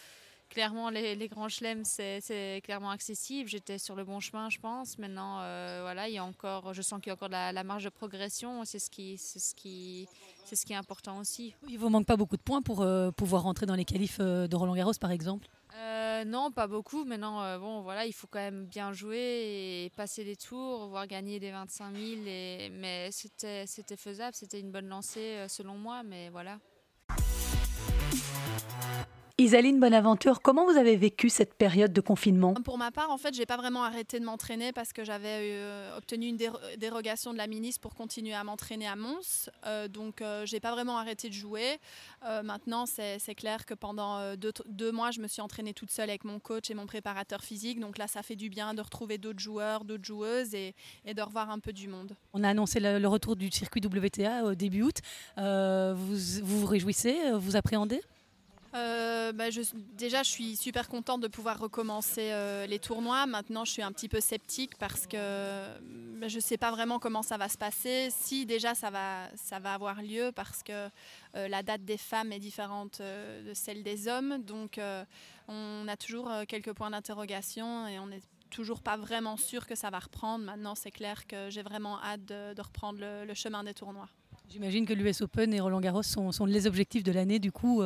clairement, 0.50 0.90
les, 0.90 1.28
grands 1.28 1.48
chelems, 1.48 1.84
c'est 1.84 2.60
clairement 2.62 2.90
accessible. 2.90 3.48
J'étais 3.48 3.78
sur 3.78 3.94
le 3.94 4.04
bon 4.04 4.20
chemin, 4.20 4.50
je 4.50 4.58
pense. 4.58 4.98
Maintenant, 4.98 5.38
euh, 5.40 5.78
voilà, 5.82 6.08
il 6.08 6.14
y 6.14 6.18
a 6.18 6.24
encore, 6.24 6.74
je 6.74 6.82
sens 6.82 7.00
qu'il 7.00 7.08
y 7.08 7.10
a 7.10 7.14
encore 7.14 7.28
la, 7.28 7.52
la 7.52 7.64
marge 7.64 7.84
de 7.84 7.88
progression. 7.88 8.64
C'est 8.64 8.78
ce 8.78 8.90
qui, 8.90 9.16
c'est 9.16 9.38
ce 9.38 9.54
qui, 9.54 10.06
c'est 10.44 10.56
ce 10.56 10.66
qui 10.66 10.74
est 10.74 10.76
important 10.76 11.18
aussi. 11.18 11.54
Il 11.68 11.78
vous 11.78 11.88
manque 11.88 12.06
pas 12.06 12.16
beaucoup 12.16 12.36
de 12.36 12.42
points 12.42 12.60
pour 12.60 12.82
euh, 12.82 13.10
pouvoir 13.10 13.44
rentrer 13.44 13.64
dans 13.64 13.76
les 13.76 13.84
qualifs 13.84 14.18
euh, 14.20 14.46
de 14.46 14.56
Roland 14.56 14.74
Garros, 14.74 14.92
par 15.00 15.10
exemple? 15.10 15.46
non, 16.26 16.50
pas 16.50 16.66
beaucoup. 16.66 17.04
Maintenant, 17.06 17.58
bon, 17.58 17.80
voilà, 17.80 18.04
il 18.04 18.12
faut 18.12 18.26
quand 18.26 18.40
même 18.40 18.66
bien 18.66 18.92
jouer 18.92 19.86
et 19.86 19.90
passer 19.96 20.22
les 20.22 20.36
tours, 20.36 20.88
voire 20.88 21.06
gagner 21.06 21.40
des 21.40 21.50
25 21.50 21.96
000. 21.96 22.20
Et, 22.26 22.70
mais 22.74 23.08
c'était, 23.10 23.66
c'était 23.66 23.96
faisable, 23.96 24.34
c'était 24.34 24.60
une 24.60 24.70
bonne 24.70 24.88
lancée 24.88 25.46
selon 25.48 25.78
moi. 25.78 26.02
Mais 26.02 26.28
voilà. 26.28 26.58
Isaline 29.40 29.80
Bonaventure, 29.80 30.42
comment 30.42 30.66
vous 30.66 30.76
avez 30.76 30.96
vécu 30.96 31.30
cette 31.30 31.54
période 31.54 31.94
de 31.94 32.02
confinement? 32.02 32.52
Pour 32.62 32.76
ma 32.76 32.90
part, 32.90 33.10
en 33.10 33.16
fait, 33.16 33.34
j'ai 33.34 33.46
pas 33.46 33.56
vraiment 33.56 33.84
arrêté 33.84 34.20
de 34.20 34.24
m'entraîner 34.26 34.70
parce 34.70 34.92
que 34.92 35.02
j'avais 35.02 35.38
euh, 35.40 35.96
obtenu 35.96 36.26
une 36.26 36.36
dérogation 36.76 37.32
de 37.32 37.38
la 37.38 37.46
ministre 37.46 37.80
pour 37.80 37.94
continuer 37.94 38.34
à 38.34 38.44
m'entraîner 38.44 38.86
à 38.86 38.96
Mons. 38.96 39.48
Euh, 39.64 39.88
donc, 39.88 40.20
euh, 40.20 40.44
j'ai 40.44 40.60
pas 40.60 40.72
vraiment 40.72 40.98
arrêté 40.98 41.30
de 41.30 41.32
jouer. 41.32 41.78
maintenant, 42.44 42.84
c'est 42.84 43.34
clair 43.34 43.64
que 43.64 43.72
pendant 43.72 44.36
deux, 44.36 44.92
mois, 44.92 45.10
je 45.10 45.20
me 45.20 45.26
suis 45.26 45.40
entraînée 45.40 45.72
toute 45.72 45.90
seule 45.90 46.10
avec 46.10 46.24
mon 46.24 46.38
coach 46.38 46.70
et 46.70 46.74
mon 46.74 46.84
préparateur 46.84 47.42
physique. 47.42 47.80
Donc 47.80 47.96
là, 47.96 48.08
ça 48.08 48.22
fait 48.22 48.36
du 48.36 48.50
bien 48.50 48.74
de 48.74 48.82
retrouver 48.82 49.16
d'autres 49.16 49.40
joueurs, 49.40 49.86
d'autres 49.86 50.04
joueuses 50.04 50.54
et, 50.54 50.74
de 51.06 51.22
revoir 51.22 51.48
un 51.50 51.60
peu 51.60 51.72
du 51.72 51.88
monde. 51.88 52.14
On 52.34 52.44
a 52.44 52.50
annoncé 52.50 52.78
le, 52.78 53.08
retour 53.08 53.36
du 53.36 53.50
circuit 53.50 53.80
WTA 53.82 54.44
au 54.44 54.54
début 54.54 54.82
août. 54.82 54.98
vous, 55.38 55.94
vous 56.42 56.60
vous 56.60 56.66
réjouissez 56.66 57.16
Vous 57.38 57.56
appréhendez? 57.56 58.02
Euh, 58.74 59.32
bah, 59.32 59.46
déjà, 59.94 60.22
je 60.22 60.30
suis 60.30 60.56
super 60.56 60.88
contente 60.88 61.20
de 61.20 61.28
pouvoir 61.28 61.58
recommencer 61.58 62.30
euh, 62.30 62.66
les 62.66 62.78
tournois. 62.78 63.26
Maintenant, 63.26 63.64
je 63.64 63.72
suis 63.72 63.82
un 63.82 63.90
petit 63.90 64.08
peu 64.08 64.20
sceptique 64.20 64.76
parce 64.78 65.06
que 65.06 65.16
bah, 66.20 66.28
je 66.28 66.36
ne 66.36 66.40
sais 66.40 66.56
pas 66.56 66.70
vraiment 66.70 66.98
comment 66.98 67.22
ça 67.22 67.36
va 67.36 67.48
se 67.48 67.58
passer. 67.58 68.08
Si 68.10 68.46
déjà 68.46 68.74
ça 68.74 68.90
va, 68.90 69.28
avoir 69.64 70.02
lieu 70.02 70.30
parce 70.34 70.62
que 70.62 70.88
euh, 71.36 71.48
la 71.48 71.62
date 71.62 71.84
des 71.84 71.96
femmes 71.96 72.32
est 72.32 72.38
différente 72.38 73.00
de 73.00 73.54
celle 73.54 73.82
des 73.82 74.06
hommes. 74.06 74.38
Donc, 74.38 74.80
on 75.48 75.88
a 75.88 75.96
toujours 75.96 76.30
quelques 76.46 76.72
points 76.72 76.90
d'interrogation 76.90 77.88
et 77.88 77.98
on 77.98 78.06
n'est 78.06 78.22
toujours 78.50 78.82
pas 78.82 78.96
vraiment 78.96 79.36
sûr 79.36 79.66
que 79.66 79.74
ça 79.74 79.90
va 79.90 79.98
reprendre. 79.98 80.44
Maintenant, 80.44 80.76
c'est 80.76 80.90
clair 80.90 81.26
que 81.26 81.50
j'ai 81.50 81.62
vraiment 81.62 82.00
hâte 82.02 82.24
de, 82.24 82.60
reprendre 82.60 83.00
le, 83.00 83.34
chemin 83.34 83.64
des 83.64 83.74
tournois. 83.74 84.08
J'imagine 84.48 84.86
que 84.86 84.92
l'US 84.92 85.22
Open 85.22 85.52
et 85.54 85.60
Roland 85.60 85.80
Garros 85.80 86.02
sont 86.02 86.46
les 86.46 86.66
objectifs 86.66 87.02
de 87.02 87.12
l'année, 87.12 87.38
du 87.40 87.50
coup. 87.52 87.82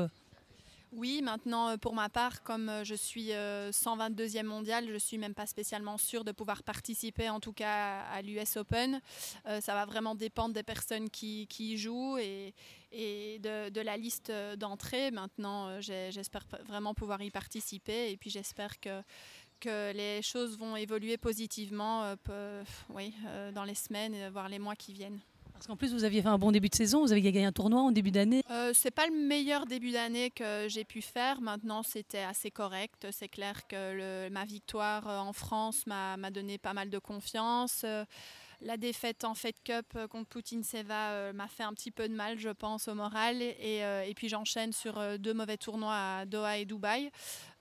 Oui, 0.97 1.23
maintenant, 1.23 1.71
euh, 1.71 1.77
pour 1.77 1.93
ma 1.93 2.09
part, 2.09 2.45
comme 2.45 2.69
euh, 2.69 2.85
je 2.85 2.95
suis 2.95 3.31
122e 3.31 4.39
euh, 4.39 4.43
mondial, 4.45 4.89
je 4.89 4.97
suis 4.97 5.19
même 5.19 5.35
pas 5.35 5.47
spécialement 5.47 5.99
sûre 5.99 6.25
de 6.25 6.31
pouvoir 6.31 6.63
participer, 6.63 7.29
en 7.29 7.41
tout 7.41 7.53
cas 7.53 8.03
à 8.03 8.23
l'US 8.23 8.57
Open. 8.57 9.01
ça 9.45 9.75
va 9.75 9.87
vraiment 9.87 10.15
dépendre 10.15 10.55
des 10.55 10.63
personnes 10.63 11.11
qui, 11.11 11.49
y 11.59 11.77
jouent 11.77 12.19
et, 12.19 12.55
de, 12.93 13.81
la 13.81 13.97
liste 13.97 14.31
d'entrée. 14.57 15.11
Maintenant, 15.11 15.81
j'espère 15.81 16.47
vraiment 16.65 16.95
pouvoir 16.95 17.21
y 17.23 17.31
participer 17.31 18.13
et 18.13 18.17
puis 18.17 18.31
j'espère 18.31 18.79
que, 18.79 19.03
que 19.59 19.93
les 19.93 20.23
choses 20.23 20.57
vont 20.57 20.77
évoluer 20.77 21.17
positivement 21.17 22.15
dans 22.29 23.65
les 23.65 23.75
semaines, 23.75 24.29
voire 24.31 24.49
les 24.49 24.61
mois 24.61 24.77
qui 24.77 24.93
viennent. 24.93 25.21
Parce 25.55 25.69
qu'en 25.69 25.77
plus, 25.77 25.95
vous 25.95 26.03
aviez 26.03 26.21
fait 26.21 26.29
un 26.29 26.37
bon 26.37 26.51
début 26.51 26.69
de 26.69 26.75
saison, 26.75 27.03
vous 27.03 27.13
avez 27.13 27.23
gagné 27.23 27.45
un 27.45 27.53
tournoi 27.53 27.81
en 27.81 27.93
début 27.93 28.11
d'année. 28.11 28.43
Euh, 28.51 28.73
c'est 28.75 28.91
pas 28.91 29.07
le 29.07 29.15
meilleur 29.15 29.67
début 29.67 29.93
d'année 29.93 30.31
que 30.31 30.67
j'ai 30.69 30.85
pu 30.85 31.01
faire. 31.01 31.41
Maintenant, 31.41 31.85
c'était 31.85 32.19
assez 32.19 32.51
correct. 32.51 33.07
C'est 33.13 33.29
clair 33.29 33.67
que 33.69 34.29
ma 34.31 34.45
victoire 34.45 35.09
euh, 35.09 35.19
en 35.21 35.33
France 35.33 35.87
m'a 35.87 36.17
donné 36.33 36.59
pas 36.59 36.75
mal 36.75 36.91
de 36.91 36.99
confiance. 36.99 37.83
Euh, 37.85 38.05
la 38.63 38.77
défaite 38.77 39.25
en 39.25 39.35
Fed 39.35 39.55
Cup 39.63 39.87
euh, 39.95 40.09
contre 40.09 40.29
Poutine 40.29 40.65
Seva 40.65 41.33
m'a 41.33 41.47
fait 41.47 41.63
un 41.63 41.73
petit 41.73 41.93
peu 41.93 42.09
de 42.09 42.15
mal, 42.15 42.37
je 42.37 42.51
pense, 42.51 42.89
au 42.89 42.95
moral. 42.95 43.41
Et, 43.41 43.79
et 43.79 44.15
puis 44.15 44.29
j'enchaîne 44.29 44.73
sur 44.73 45.01
deux 45.19 45.35
mauvais 45.35 45.57
tournois 45.57 45.95
à 45.95 46.27
Doha 46.27 46.59
et 46.59 46.65
Dubaï. 46.65 47.11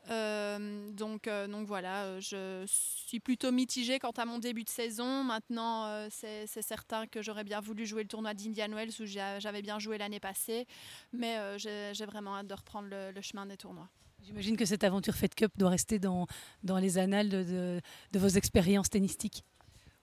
Euh, 0.09 0.91
donc, 0.91 1.27
euh, 1.27 1.47
donc 1.47 1.65
voilà, 1.65 2.03
euh, 2.03 2.19
je 2.19 2.63
suis 2.67 3.19
plutôt 3.19 3.51
mitigée 3.51 3.99
quant 3.99 4.11
à 4.11 4.25
mon 4.25 4.37
début 4.37 4.63
de 4.63 4.69
saison. 4.69 5.23
Maintenant, 5.23 6.07
c'est 6.09 6.47
certain 6.61 7.07
que 7.07 7.21
j'aurais 7.21 7.43
bien 7.43 7.61
voulu 7.61 7.85
jouer 7.85 8.03
le 8.03 8.09
tournoi 8.09 8.33
d'Indian 8.33 8.69
Wells 8.69 8.93
où 8.99 9.05
j'avais 9.05 9.61
bien 9.61 9.79
joué 9.79 9.97
l'année 9.97 10.19
passée, 10.19 10.67
mais 11.11 11.37
j'ai 11.57 12.05
vraiment 12.05 12.37
hâte 12.37 12.47
de 12.47 12.53
reprendre 12.53 12.89
le, 12.89 13.21
chemin 13.21 13.45
des 13.45 13.57
tournois. 13.57 13.89
J'imagine 14.21 14.55
que 14.55 14.65
cette 14.65 14.83
aventure 14.83 15.15
Fed 15.15 15.35
Cup 15.35 15.51
doit 15.57 15.69
rester 15.69 15.99
dans, 15.99 16.27
les 16.63 16.97
annales 16.97 17.29
de, 17.29 17.81
de 18.11 18.19
vos 18.19 18.27
expériences 18.27 18.89
tennistiques. 18.89 19.43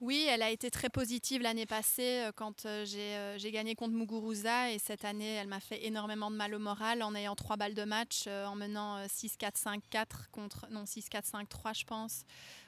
Oui, 0.01 0.27
elle 0.31 0.41
a 0.41 0.49
été 0.49 0.71
très 0.71 0.89
positive 0.89 1.43
l'année 1.43 1.67
passée 1.67 2.25
euh, 2.25 2.33
quand 2.35 2.65
euh, 2.65 2.87
euh, 2.97 3.35
j'ai 3.37 3.51
gagné 3.51 3.75
contre 3.75 3.93
Muguruza 3.93 4.73
et 4.73 4.79
cette 4.79 5.05
année, 5.05 5.35
elle 5.35 5.47
m'a 5.47 5.61
fait 5.61 5.85
énormément 5.85 6.31
de 6.31 6.37
mal 6.37 6.55
au 6.55 6.59
moral 6.59 7.03
en 7.03 7.15
ayant 7.15 7.35
trois 7.35 7.59
balles 7.59 7.75
de 7.75 7.85
match, 7.85 8.27
en 8.27 8.55
menant 8.55 9.05
6-4-5-4 9.05 10.31
contre, 10.33 10.67
non 10.71 10.85
6-4-5-3 10.85 11.79
je 11.81 11.85
pense, 11.85 12.25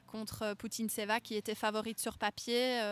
contre 0.06 0.52
Poutine 0.58 0.90
Seva 0.90 1.20
qui 1.20 1.34
était 1.34 1.54
favorite 1.54 1.98
sur 1.98 2.18
papier. 2.18 2.82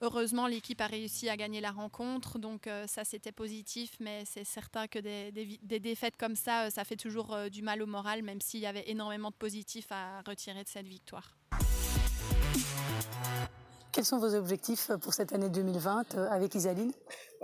heureusement, 0.00 0.48
l'équipe 0.48 0.80
a 0.80 0.88
réussi 0.88 1.28
à 1.28 1.36
gagner 1.36 1.60
la 1.60 1.70
rencontre, 1.70 2.40
donc 2.40 2.68
ça 2.88 3.04
c'était 3.04 3.30
positif, 3.30 3.92
mais 4.00 4.24
c'est 4.24 4.44
certain 4.44 4.88
que 4.88 4.98
des, 4.98 5.30
des, 5.62 5.78
défaites 5.78 6.16
comme 6.16 6.34
ça, 6.34 6.70
ça 6.70 6.82
fait 6.82 6.96
toujours 6.96 7.36
du 7.52 7.62
mal 7.62 7.82
au 7.82 7.86
moral, 7.86 8.22
même 8.22 8.40
s'il 8.40 8.60
y 8.60 8.66
avait 8.66 8.90
énormément 8.90 9.30
de 9.30 9.36
positifs 9.36 9.92
à 9.92 10.22
retirer 10.26 10.64
de 10.64 10.68
cette 10.68 10.88
victoire. 10.88 11.36
Quels 13.96 14.04
sont 14.04 14.18
vos 14.18 14.34
objectifs 14.34 14.90
pour 15.00 15.14
cette 15.14 15.32
année 15.32 15.48
2020 15.48 16.16
euh, 16.16 16.28
avec 16.28 16.54
Isaline? 16.54 16.92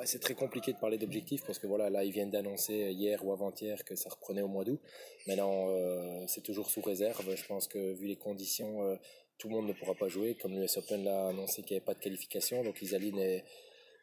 C'est 0.04 0.20
très 0.20 0.34
compliqué 0.34 0.74
de 0.74 0.76
parler 0.76 0.98
d'objectifs 0.98 1.42
parce 1.46 1.58
que 1.58 1.66
voilà, 1.66 1.88
là, 1.88 2.04
ils 2.04 2.12
viennent 2.12 2.30
d'annoncer 2.30 2.92
hier 2.92 3.24
ou 3.24 3.32
avant-hier 3.32 3.82
que 3.86 3.96
ça 3.96 4.10
reprenait 4.10 4.42
au 4.42 4.48
mois 4.48 4.62
d'août. 4.62 4.78
Maintenant, 5.26 5.68
euh, 5.70 6.22
c'est 6.26 6.42
toujours 6.42 6.68
sous 6.68 6.82
réserve. 6.82 7.24
Je 7.34 7.46
pense 7.46 7.68
que 7.68 7.94
vu 7.94 8.06
les 8.06 8.16
conditions, 8.16 8.82
euh, 8.82 8.96
tout 9.38 9.48
le 9.48 9.54
monde 9.54 9.66
ne 9.66 9.72
pourra 9.72 9.94
pas 9.94 10.08
jouer. 10.08 10.36
Comme 10.42 10.52
l'US 10.52 10.76
Open 10.76 11.04
l'a 11.04 11.28
annoncé 11.28 11.62
qu'il 11.62 11.72
n'y 11.72 11.78
avait 11.78 11.86
pas 11.86 11.94
de 11.94 12.00
qualification, 12.00 12.62
donc 12.62 12.82
Isaline 12.82 13.18
est, 13.18 13.44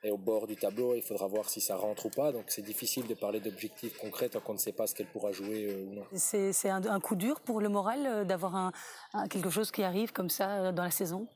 est, 0.02 0.10
au 0.10 0.18
bord 0.18 0.48
du 0.48 0.56
tableau. 0.56 0.96
Il 0.96 1.04
faudra 1.04 1.28
voir 1.28 1.48
si 1.52 1.62
ça 1.62 1.76
rentre 1.76 2.08
ou 2.08 2.10
pas. 2.10 2.32
Donc 2.32 2.46
c'est 2.48 2.64
difficile 2.64 3.06
de 3.06 3.14
parler 3.14 3.42
d'objectifs 3.42 3.96
concrets 4.00 4.30
tant 4.30 4.40
qu'on 4.40 4.54
ne 4.54 4.58
sait 4.58 4.74
pas 4.74 4.88
ce 4.88 4.96
qu'elle 4.96 5.12
pourra 5.12 5.32
jouer 5.32 5.72
ou 5.72 5.94
non. 5.94 6.04
C'est 6.16 6.70
un, 6.70 7.00
coup 7.00 7.16
dur 7.16 7.42
pour 7.42 7.62
le 7.62 7.70
moral 7.70 8.26
d'avoir 8.26 8.56
un, 8.56 9.28
quelque 9.28 9.52
chose 9.52 9.70
qui 9.70 9.84
arrive 9.84 10.14
comme 10.14 10.32
ça 10.32 10.72
dans 10.72 10.84
la 10.84 10.90
saison? 10.90 11.28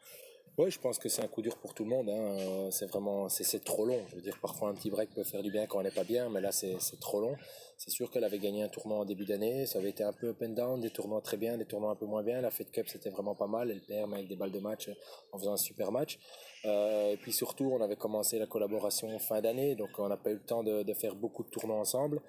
Oui, 0.57 0.69
je 0.69 0.79
pense 0.79 0.99
que 0.99 1.09
c'est 1.09 1.23
un 1.23 1.27
coup 1.27 1.41
dur 1.41 1.57
pour 1.57 1.73
tout 1.73 1.83
le 1.83 1.89
monde. 1.89 2.09
Hein. 2.09 2.69
C'est 2.71 2.85
vraiment, 2.85 3.27
c'est 3.27 3.63
trop 3.63 3.85
long. 3.85 3.99
Je 4.09 4.15
veux 4.15 4.21
dire, 4.21 4.37
parfois 4.39 4.69
un 4.69 4.75
petit 4.75 4.91
break 4.91 5.09
peut 5.09 5.23
faire 5.23 5.41
du 5.41 5.49
bien 5.49 5.65
quand 5.65 5.79
on 5.79 5.83
n'est 5.83 5.91
pas 5.91 6.03
bien, 6.03 6.29
mais 6.29 6.41
là 6.41 6.51
c'est 6.51 6.77
trop 6.99 7.19
long. 7.19 7.35
C'est 7.77 7.89
sûr 7.89 8.11
qu'elle 8.11 8.23
avait 8.23 8.37
gagné 8.37 8.61
un 8.61 8.69
tournoi 8.69 8.99
en 8.99 9.05
début 9.05 9.25
d'année. 9.25 9.65
Ça 9.65 9.79
avait 9.79 9.89
été 9.89 10.03
un 10.03 10.13
peu 10.13 10.29
up 10.29 10.41
and 10.43 10.49
down, 10.49 10.79
des 10.79 10.91
tournois 10.91 11.21
très 11.21 11.37
bien, 11.37 11.57
des 11.57 11.65
tournois 11.65 11.91
un 11.91 11.95
peu 11.95 12.05
moins 12.05 12.21
bien. 12.21 12.39
La 12.39 12.51
Fed 12.51 12.69
Cup 12.69 12.87
c'était 12.87 13.09
vraiment 13.09 13.33
pas 13.33 13.47
mal. 13.47 13.71
Elle 13.71 13.81
perd 13.81 14.13
avec 14.13 14.27
des 14.27 14.35
balles 14.35 14.51
de 14.51 14.59
match 14.59 14.89
en 15.31 15.39
faisant 15.39 15.53
un 15.53 15.57
super 15.57 15.91
match. 15.91 16.19
Euh, 16.65 17.11
et 17.11 17.17
puis 17.17 17.33
surtout, 17.33 17.71
on 17.73 17.81
avait 17.81 17.95
commencé 17.95 18.37
la 18.37 18.45
collaboration 18.45 19.17
fin 19.19 19.41
d'année, 19.41 19.75
donc 19.75 19.89
on 19.97 20.07
n'a 20.07 20.17
pas 20.17 20.29
eu 20.29 20.35
le 20.35 20.45
temps 20.45 20.63
de, 20.63 20.93
faire 20.93 21.15
beaucoup 21.15 21.43
de 21.43 21.49
tournois 21.49 21.77
ensemble. 21.77 22.21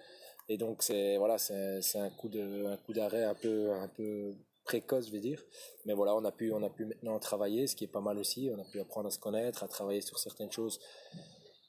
Et 0.49 0.57
donc 0.57 0.83
c'est 0.83 1.19
voilà, 1.19 1.37
c'est 1.39 1.99
un 1.99 2.11
coup 2.11 2.29
de 2.29 2.67
un 2.67 2.77
coup 2.79 2.95
d'arrêt 2.95 3.25
un 3.25 3.35
peu 3.35 3.71
un 3.73 3.89
peu 3.89 4.35
précoce, 4.65 5.07
je 5.07 5.13
vais 5.13 5.21
dire. 5.21 5.43
Mais 5.85 5.95
voilà, 5.95 6.15
on 6.15 6.25
a 6.25 6.33
pu, 6.33 6.53
on 6.53 6.63
a 6.63 6.71
pu 6.71 6.85
maintenant 6.87 7.19
travailler, 7.19 7.67
ce 7.67 7.77
qui 7.77 7.85
est 7.85 7.89
pas 7.89 8.01
mal 8.01 8.19
aussi. 8.19 8.51
On 8.55 8.61
a 8.61 8.65
pu 8.65 8.81
apprendre 8.81 9.09
à 9.09 9.11
se 9.11 9.19
connaître, 9.19 9.63
à 9.63 9.69
travailler 9.69 10.01
sur 10.01 10.19
certaines 10.19 10.51
choses, 10.51 10.81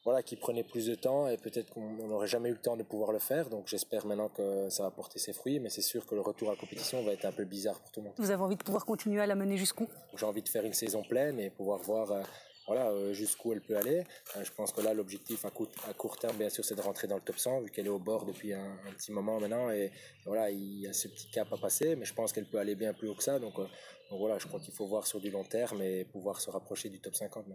voilà, 0.03 0.21
qui 0.21 0.36
prenaient 0.36 0.63
plus 0.63 0.86
de 0.88 0.95
temps 0.95 1.27
et 1.27 1.38
peut-être 1.38 1.73
qu'on 1.73 2.08
n'aurait 2.08 2.27
jamais 2.27 2.49
eu 2.49 2.53
le 2.53 2.62
temps 2.62 2.77
de 2.77 2.84
pouvoir 2.84 3.12
le 3.12 3.19
faire. 3.19 3.49
Donc 3.49 3.67
j'espère 3.67 4.05
maintenant 4.05 4.29
que 4.29 4.69
ça 4.69 4.84
va 4.84 4.91
porter 4.91 5.19
ses 5.19 5.34
fruits. 5.34 5.60
Mais 5.60 5.69
c'est 5.69 5.81
sûr 5.81 6.05
que 6.05 6.15
le 6.15 6.21
retour 6.21 6.49
à 6.49 6.51
la 6.51 6.58
compétition 6.58 7.03
va 7.03 7.12
être 7.12 7.25
un 7.25 7.31
peu 7.31 7.43
bizarre 7.43 7.79
pour 7.79 7.91
tout 7.91 7.99
le 8.01 8.05
monde. 8.08 8.15
Vous 8.17 8.31
avez 8.31 8.43
envie 8.43 8.55
de 8.55 8.63
pouvoir 8.63 8.86
continuer 8.86 9.21
à 9.21 9.25
la 9.25 9.36
mener 9.36 9.58
jusqu'où? 9.58 9.88
J'ai 10.15 10.25
envie 10.25 10.43
de 10.43 10.49
faire 10.49 10.63
une 10.63 10.73
saison 10.73 11.03
pleine 11.03 11.39
et 11.39 11.49
pouvoir 11.49 11.79
voir 11.79 12.12
euh, 12.12 12.21
voilà, 12.67 12.89
euh, 12.89 13.13
jusqu'où 13.13 13.54
elle 13.54 13.62
peut 13.62 13.78
aller. 13.78 14.04
Euh, 14.36 14.43
je 14.43 14.51
pense 14.51 14.71
que 14.71 14.82
là, 14.82 14.93
l'objectif 14.93 15.45
à, 15.45 15.49
à, 15.49 15.93
court 15.93 16.17
terme, 16.17 16.38
bien 16.38 16.49
sûr, 16.49 16.65
c'est 16.65 16.75
de 16.75 16.82
rentrer 16.82 17.08
dans 17.08 17.15
le 17.15 17.21
top 17.21 17.38
100, 17.38 17.62
vu 17.62 17.69
qu'elle 17.69 17.86
est 17.86 17.89
au 17.89 17.99
bord 17.99 18.25
depuis 18.25 18.54
un, 18.54 18.78
petit 18.97 19.12
moment 19.12 19.39
maintenant. 19.39 19.69
Et, 19.69 19.91
voilà, 20.25 20.49
il 20.49 20.80
y 20.80 20.88
a 20.88 20.93
ce 20.93 21.08
petit 21.08 21.30
cap 21.30 21.51
à 21.54 21.58
passer, 21.58 21.95
mais 21.95 22.06
je 22.06 22.13
pense 22.13 22.34
qu'elle 22.34 22.45
peut 22.45 22.58
aller 22.58 22.75
bien 22.75 22.93
plus 22.93 23.08
haut 23.08 23.15
que 23.15 23.23
ça. 23.23 23.39
Donc, 23.39 23.60
euh, 23.60 23.67
donc 24.10 24.19
voilà, 24.19 24.38
je 24.39 24.47
crois 24.47 24.60
qu'il 24.60 24.73
faut 24.73 24.88
voir 24.88 25.06
sur 25.06 25.19
du 25.19 25.30
long 25.30 25.43
terme 25.43 25.82
et 25.82 26.06
pouvoir 26.06 26.41
se 26.41 26.49
rapprocher 26.49 26.89
du 26.89 26.99
top 26.99 27.15
50. 27.15 27.45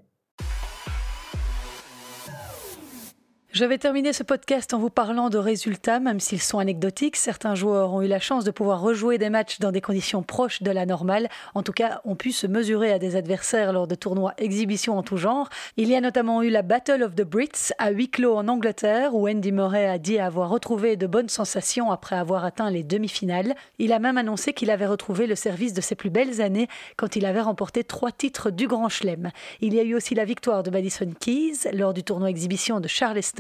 Je 3.53 3.65
vais 3.65 3.79
terminer 3.79 4.13
ce 4.13 4.23
podcast 4.23 4.73
en 4.75 4.79
vous 4.79 4.91
parlant 4.91 5.29
de 5.29 5.37
résultats, 5.37 5.99
même 5.99 6.21
s'ils 6.21 6.41
sont 6.41 6.61
anecdotiques. 6.61 7.17
Certains 7.17 7.57
joueurs 7.57 7.93
ont 7.93 8.01
eu 8.01 8.07
la 8.07 8.21
chance 8.21 8.45
de 8.45 8.53
pouvoir 8.53 8.81
rejouer 8.81 9.19
des 9.19 9.29
matchs 9.29 9.59
dans 9.59 9.73
des 9.73 9.81
conditions 9.81 10.23
proches 10.23 10.63
de 10.63 10.71
la 10.71 10.87
normale. 10.87 11.29
En 11.57 11.65
tout 11.65 11.73
cas, 11.73 12.01
ont 12.05 12.15
pu 12.15 12.31
se 12.31 12.47
mesurer 12.47 12.93
à 12.93 13.01
des 13.01 13.17
adversaires 13.17 13.73
lors 13.73 13.89
de 13.89 13.97
tournois 13.97 14.35
exhibitions 14.39 14.97
en 14.97 15.03
tout 15.03 15.17
genre. 15.17 15.49
Il 15.77 15.89
y 15.89 15.97
a 15.97 16.01
notamment 16.01 16.45
eu 16.45 16.49
la 16.49 16.63
Battle 16.63 17.03
of 17.03 17.17
the 17.17 17.25
Brits 17.25 17.73
à 17.79 17.91
huis 17.91 18.09
clos 18.09 18.37
en 18.37 18.47
Angleterre, 18.47 19.17
où 19.17 19.29
Andy 19.29 19.51
Murray 19.51 19.89
a 19.89 19.99
dit 19.99 20.21
avoir 20.21 20.49
retrouvé 20.49 20.95
de 20.95 21.09
bonnes 21.09 21.29
sensations 21.29 21.91
après 21.91 22.15
avoir 22.15 22.45
atteint 22.45 22.71
les 22.71 22.85
demi-finales. 22.85 23.57
Il 23.81 23.93
a 23.93 23.99
même 23.99 24.17
annoncé 24.17 24.53
qu'il 24.53 24.71
avait 24.71 24.87
retrouvé 24.87 25.27
le 25.27 25.35
service 25.35 25.75
de 25.75 25.81
ses 25.81 25.97
plus 25.97 26.11
belles 26.11 26.41
années 26.41 26.69
quand 26.97 27.17
il 27.17 27.27
avait 27.27 27.41
remporté 27.41 27.83
trois 27.83 28.13
titres 28.13 28.51
du 28.51 28.69
Grand 28.69 28.89
Chelem. 28.89 29.33
Il 29.61 29.75
y 29.75 29.81
a 29.81 29.83
eu 29.83 29.97
aussi 29.97 30.15
la 30.15 30.25
victoire 30.25 30.63
de 30.63 30.71
Madison 30.71 31.11
Keys 31.19 31.69
lors 31.73 31.93
du 31.93 32.05
tournoi 32.05 32.31
exhibition 32.31 32.79
de 32.79 32.87
Charleston 32.87 33.40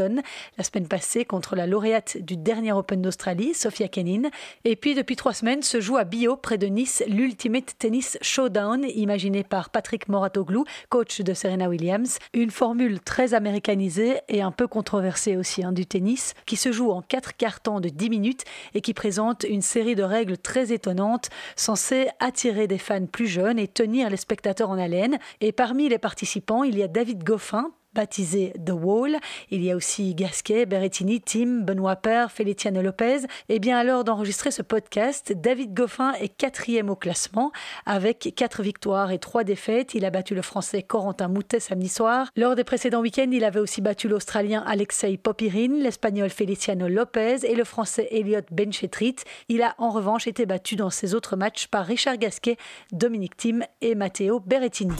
la 0.56 0.64
semaine 0.64 0.88
passée 0.88 1.24
contre 1.24 1.56
la 1.56 1.66
lauréate 1.66 2.16
du 2.18 2.36
dernier 2.36 2.72
Open 2.72 3.02
d'Australie, 3.02 3.54
Sophia 3.54 3.88
Kenin. 3.88 4.30
Et 4.64 4.76
puis 4.76 4.94
depuis 4.94 5.16
trois 5.16 5.34
semaines 5.34 5.62
se 5.62 5.80
joue 5.80 5.96
à 5.96 6.04
Bio, 6.04 6.36
près 6.36 6.58
de 6.58 6.66
Nice, 6.66 7.02
l'Ultimate 7.06 7.74
Tennis 7.78 8.18
Showdown, 8.22 8.84
imaginé 8.94 9.44
par 9.44 9.70
Patrick 9.70 10.08
Moratoglou, 10.08 10.64
coach 10.88 11.20
de 11.20 11.34
Serena 11.34 11.68
Williams. 11.68 12.18
Une 12.32 12.50
formule 12.50 13.00
très 13.00 13.34
américanisée 13.34 14.18
et 14.28 14.42
un 14.42 14.52
peu 14.52 14.66
controversée 14.66 15.36
aussi 15.36 15.62
hein, 15.64 15.72
du 15.72 15.86
tennis, 15.86 16.34
qui 16.46 16.56
se 16.56 16.72
joue 16.72 16.90
en 16.90 17.02
quatre 17.02 17.36
cartons 17.36 17.80
de 17.80 17.88
10 17.88 18.10
minutes 18.10 18.44
et 18.74 18.80
qui 18.80 18.94
présente 18.94 19.44
une 19.48 19.62
série 19.62 19.94
de 19.94 20.02
règles 20.02 20.38
très 20.38 20.72
étonnantes, 20.72 21.28
censées 21.56 22.08
attirer 22.20 22.66
des 22.66 22.78
fans 22.78 23.06
plus 23.06 23.26
jeunes 23.26 23.58
et 23.58 23.68
tenir 23.68 24.08
les 24.10 24.16
spectateurs 24.16 24.70
en 24.70 24.78
haleine. 24.78 25.18
Et 25.40 25.52
parmi 25.52 25.88
les 25.88 25.98
participants, 25.98 26.64
il 26.64 26.78
y 26.78 26.82
a 26.82 26.88
David 26.88 27.24
Goffin, 27.24 27.72
baptisé 27.94 28.52
The 28.64 28.72
Wall. 28.72 29.16
Il 29.50 29.62
y 29.62 29.70
a 29.70 29.76
aussi 29.76 30.14
Gasquet, 30.14 30.66
Berrettini, 30.66 31.20
Tim, 31.20 31.60
Benoît 31.62 31.96
Père, 31.96 32.30
Feliciano 32.32 32.82
Lopez. 32.82 33.20
Et 33.48 33.58
bien 33.58 33.78
alors 33.78 34.04
d'enregistrer 34.04 34.50
ce 34.50 34.62
podcast, 34.62 35.32
David 35.32 35.74
Goffin 35.74 36.12
est 36.14 36.28
quatrième 36.28 36.90
au 36.90 36.96
classement 36.96 37.52
avec 37.86 38.32
quatre 38.36 38.62
victoires 38.62 39.10
et 39.10 39.18
trois 39.18 39.44
défaites. 39.44 39.94
Il 39.94 40.04
a 40.04 40.10
battu 40.10 40.34
le 40.34 40.42
français 40.42 40.82
Corentin 40.82 41.28
Moutet 41.28 41.60
samedi 41.60 41.88
soir. 41.88 42.28
Lors 42.36 42.54
des 42.54 42.64
précédents 42.64 43.00
week-ends, 43.00 43.30
il 43.32 43.44
avait 43.44 43.60
aussi 43.60 43.80
battu 43.80 44.08
l'Australien 44.08 44.62
Alexei 44.66 45.16
Popirin, 45.16 45.82
l'Espagnol 45.82 46.30
Feliciano 46.30 46.88
Lopez 46.88 47.38
et 47.44 47.54
le 47.54 47.64
Français 47.64 48.08
Elliot 48.10 48.40
Benchetrit. 48.50 49.16
Il 49.48 49.62
a 49.62 49.74
en 49.78 49.90
revanche 49.90 50.26
été 50.26 50.46
battu 50.46 50.76
dans 50.76 50.90
ses 50.90 51.14
autres 51.14 51.36
matchs 51.36 51.66
par 51.66 51.86
Richard 51.86 52.18
Gasquet, 52.18 52.56
Dominique 52.92 53.36
Tim 53.36 53.60
et 53.80 53.94
Matteo 53.94 54.40
Berrettini. 54.40 54.94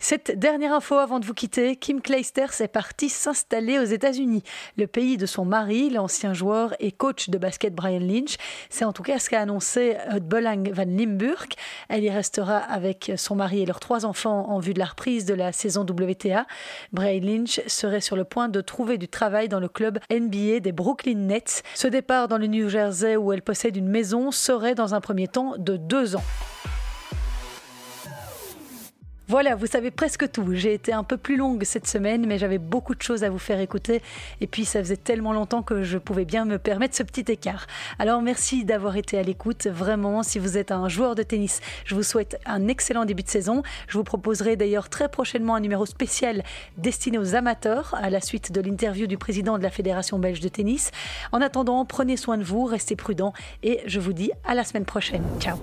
Cette 0.00 0.38
dernière 0.38 0.72
info 0.72 0.94
avant 0.94 1.18
de 1.18 1.26
vous 1.26 1.34
quitter, 1.34 1.74
Kim 1.74 2.00
Clijsters 2.00 2.60
est 2.60 2.68
partie 2.68 3.08
s'installer 3.08 3.80
aux 3.80 3.84
États-Unis, 3.84 4.44
le 4.76 4.86
pays 4.86 5.16
de 5.16 5.26
son 5.26 5.44
mari, 5.44 5.90
l'ancien 5.90 6.32
joueur 6.34 6.72
et 6.78 6.92
coach 6.92 7.30
de 7.30 7.36
basket 7.36 7.74
Brian 7.74 7.98
Lynch. 7.98 8.36
C'est 8.70 8.84
en 8.84 8.92
tout 8.92 9.02
cas 9.02 9.18
ce 9.18 9.28
qu'a 9.28 9.40
annoncé 9.40 9.96
Bolang 10.22 10.70
van 10.72 10.84
Limburg. 10.86 11.48
Elle 11.88 12.04
y 12.04 12.10
restera 12.10 12.58
avec 12.58 13.10
son 13.16 13.34
mari 13.34 13.62
et 13.62 13.66
leurs 13.66 13.80
trois 13.80 14.06
enfants 14.06 14.48
en 14.48 14.60
vue 14.60 14.72
de 14.72 14.78
la 14.78 14.86
reprise 14.86 15.24
de 15.24 15.34
la 15.34 15.50
saison 15.50 15.82
WTA. 15.82 16.46
Brian 16.92 17.20
Lynch 17.20 17.60
serait 17.66 18.00
sur 18.00 18.14
le 18.14 18.24
point 18.24 18.48
de 18.48 18.60
trouver 18.60 18.98
du 18.98 19.08
travail 19.08 19.48
dans 19.48 19.60
le 19.60 19.68
club 19.68 19.98
NBA 20.12 20.60
des 20.60 20.72
Brooklyn 20.72 21.26
Nets. 21.26 21.64
Ce 21.74 21.88
départ 21.88 22.28
dans 22.28 22.38
le 22.38 22.46
New 22.46 22.68
Jersey 22.68 23.16
où 23.16 23.32
elle 23.32 23.42
possède 23.42 23.76
une 23.76 23.88
maison 23.88 24.30
serait 24.30 24.76
dans 24.76 24.94
un 24.94 25.00
premier 25.00 25.26
temps 25.26 25.54
de 25.58 25.76
deux 25.76 26.14
ans. 26.14 26.24
Voilà, 29.30 29.56
vous 29.56 29.66
savez 29.66 29.90
presque 29.90 30.30
tout. 30.30 30.54
J'ai 30.54 30.72
été 30.72 30.94
un 30.94 31.04
peu 31.04 31.18
plus 31.18 31.36
longue 31.36 31.62
cette 31.64 31.86
semaine, 31.86 32.24
mais 32.26 32.38
j'avais 32.38 32.56
beaucoup 32.56 32.94
de 32.94 33.02
choses 33.02 33.24
à 33.24 33.28
vous 33.28 33.38
faire 33.38 33.60
écouter. 33.60 34.00
Et 34.40 34.46
puis, 34.46 34.64
ça 34.64 34.80
faisait 34.80 34.96
tellement 34.96 35.34
longtemps 35.34 35.62
que 35.62 35.82
je 35.82 35.98
pouvais 35.98 36.24
bien 36.24 36.46
me 36.46 36.56
permettre 36.56 36.96
ce 36.96 37.02
petit 37.02 37.30
écart. 37.30 37.66
Alors, 37.98 38.22
merci 38.22 38.64
d'avoir 38.64 38.96
été 38.96 39.18
à 39.18 39.22
l'écoute. 39.22 39.66
Vraiment, 39.66 40.22
si 40.22 40.38
vous 40.38 40.56
êtes 40.56 40.72
un 40.72 40.88
joueur 40.88 41.14
de 41.14 41.22
tennis, 41.22 41.60
je 41.84 41.94
vous 41.94 42.02
souhaite 42.02 42.40
un 42.46 42.68
excellent 42.68 43.04
début 43.04 43.22
de 43.22 43.28
saison. 43.28 43.62
Je 43.86 43.98
vous 43.98 44.04
proposerai 44.04 44.56
d'ailleurs 44.56 44.88
très 44.88 45.10
prochainement 45.10 45.56
un 45.56 45.60
numéro 45.60 45.84
spécial 45.84 46.42
destiné 46.78 47.18
aux 47.18 47.34
amateurs 47.34 47.94
à 48.00 48.08
la 48.08 48.22
suite 48.22 48.50
de 48.50 48.62
l'interview 48.62 49.06
du 49.06 49.18
président 49.18 49.58
de 49.58 49.62
la 49.62 49.70
Fédération 49.70 50.18
belge 50.18 50.40
de 50.40 50.48
tennis. 50.48 50.90
En 51.32 51.42
attendant, 51.42 51.84
prenez 51.84 52.16
soin 52.16 52.38
de 52.38 52.44
vous, 52.44 52.64
restez 52.64 52.96
prudents 52.96 53.34
et 53.62 53.80
je 53.84 54.00
vous 54.00 54.14
dis 54.14 54.30
à 54.44 54.54
la 54.54 54.64
semaine 54.64 54.86
prochaine. 54.86 55.22
Ciao 55.38 55.58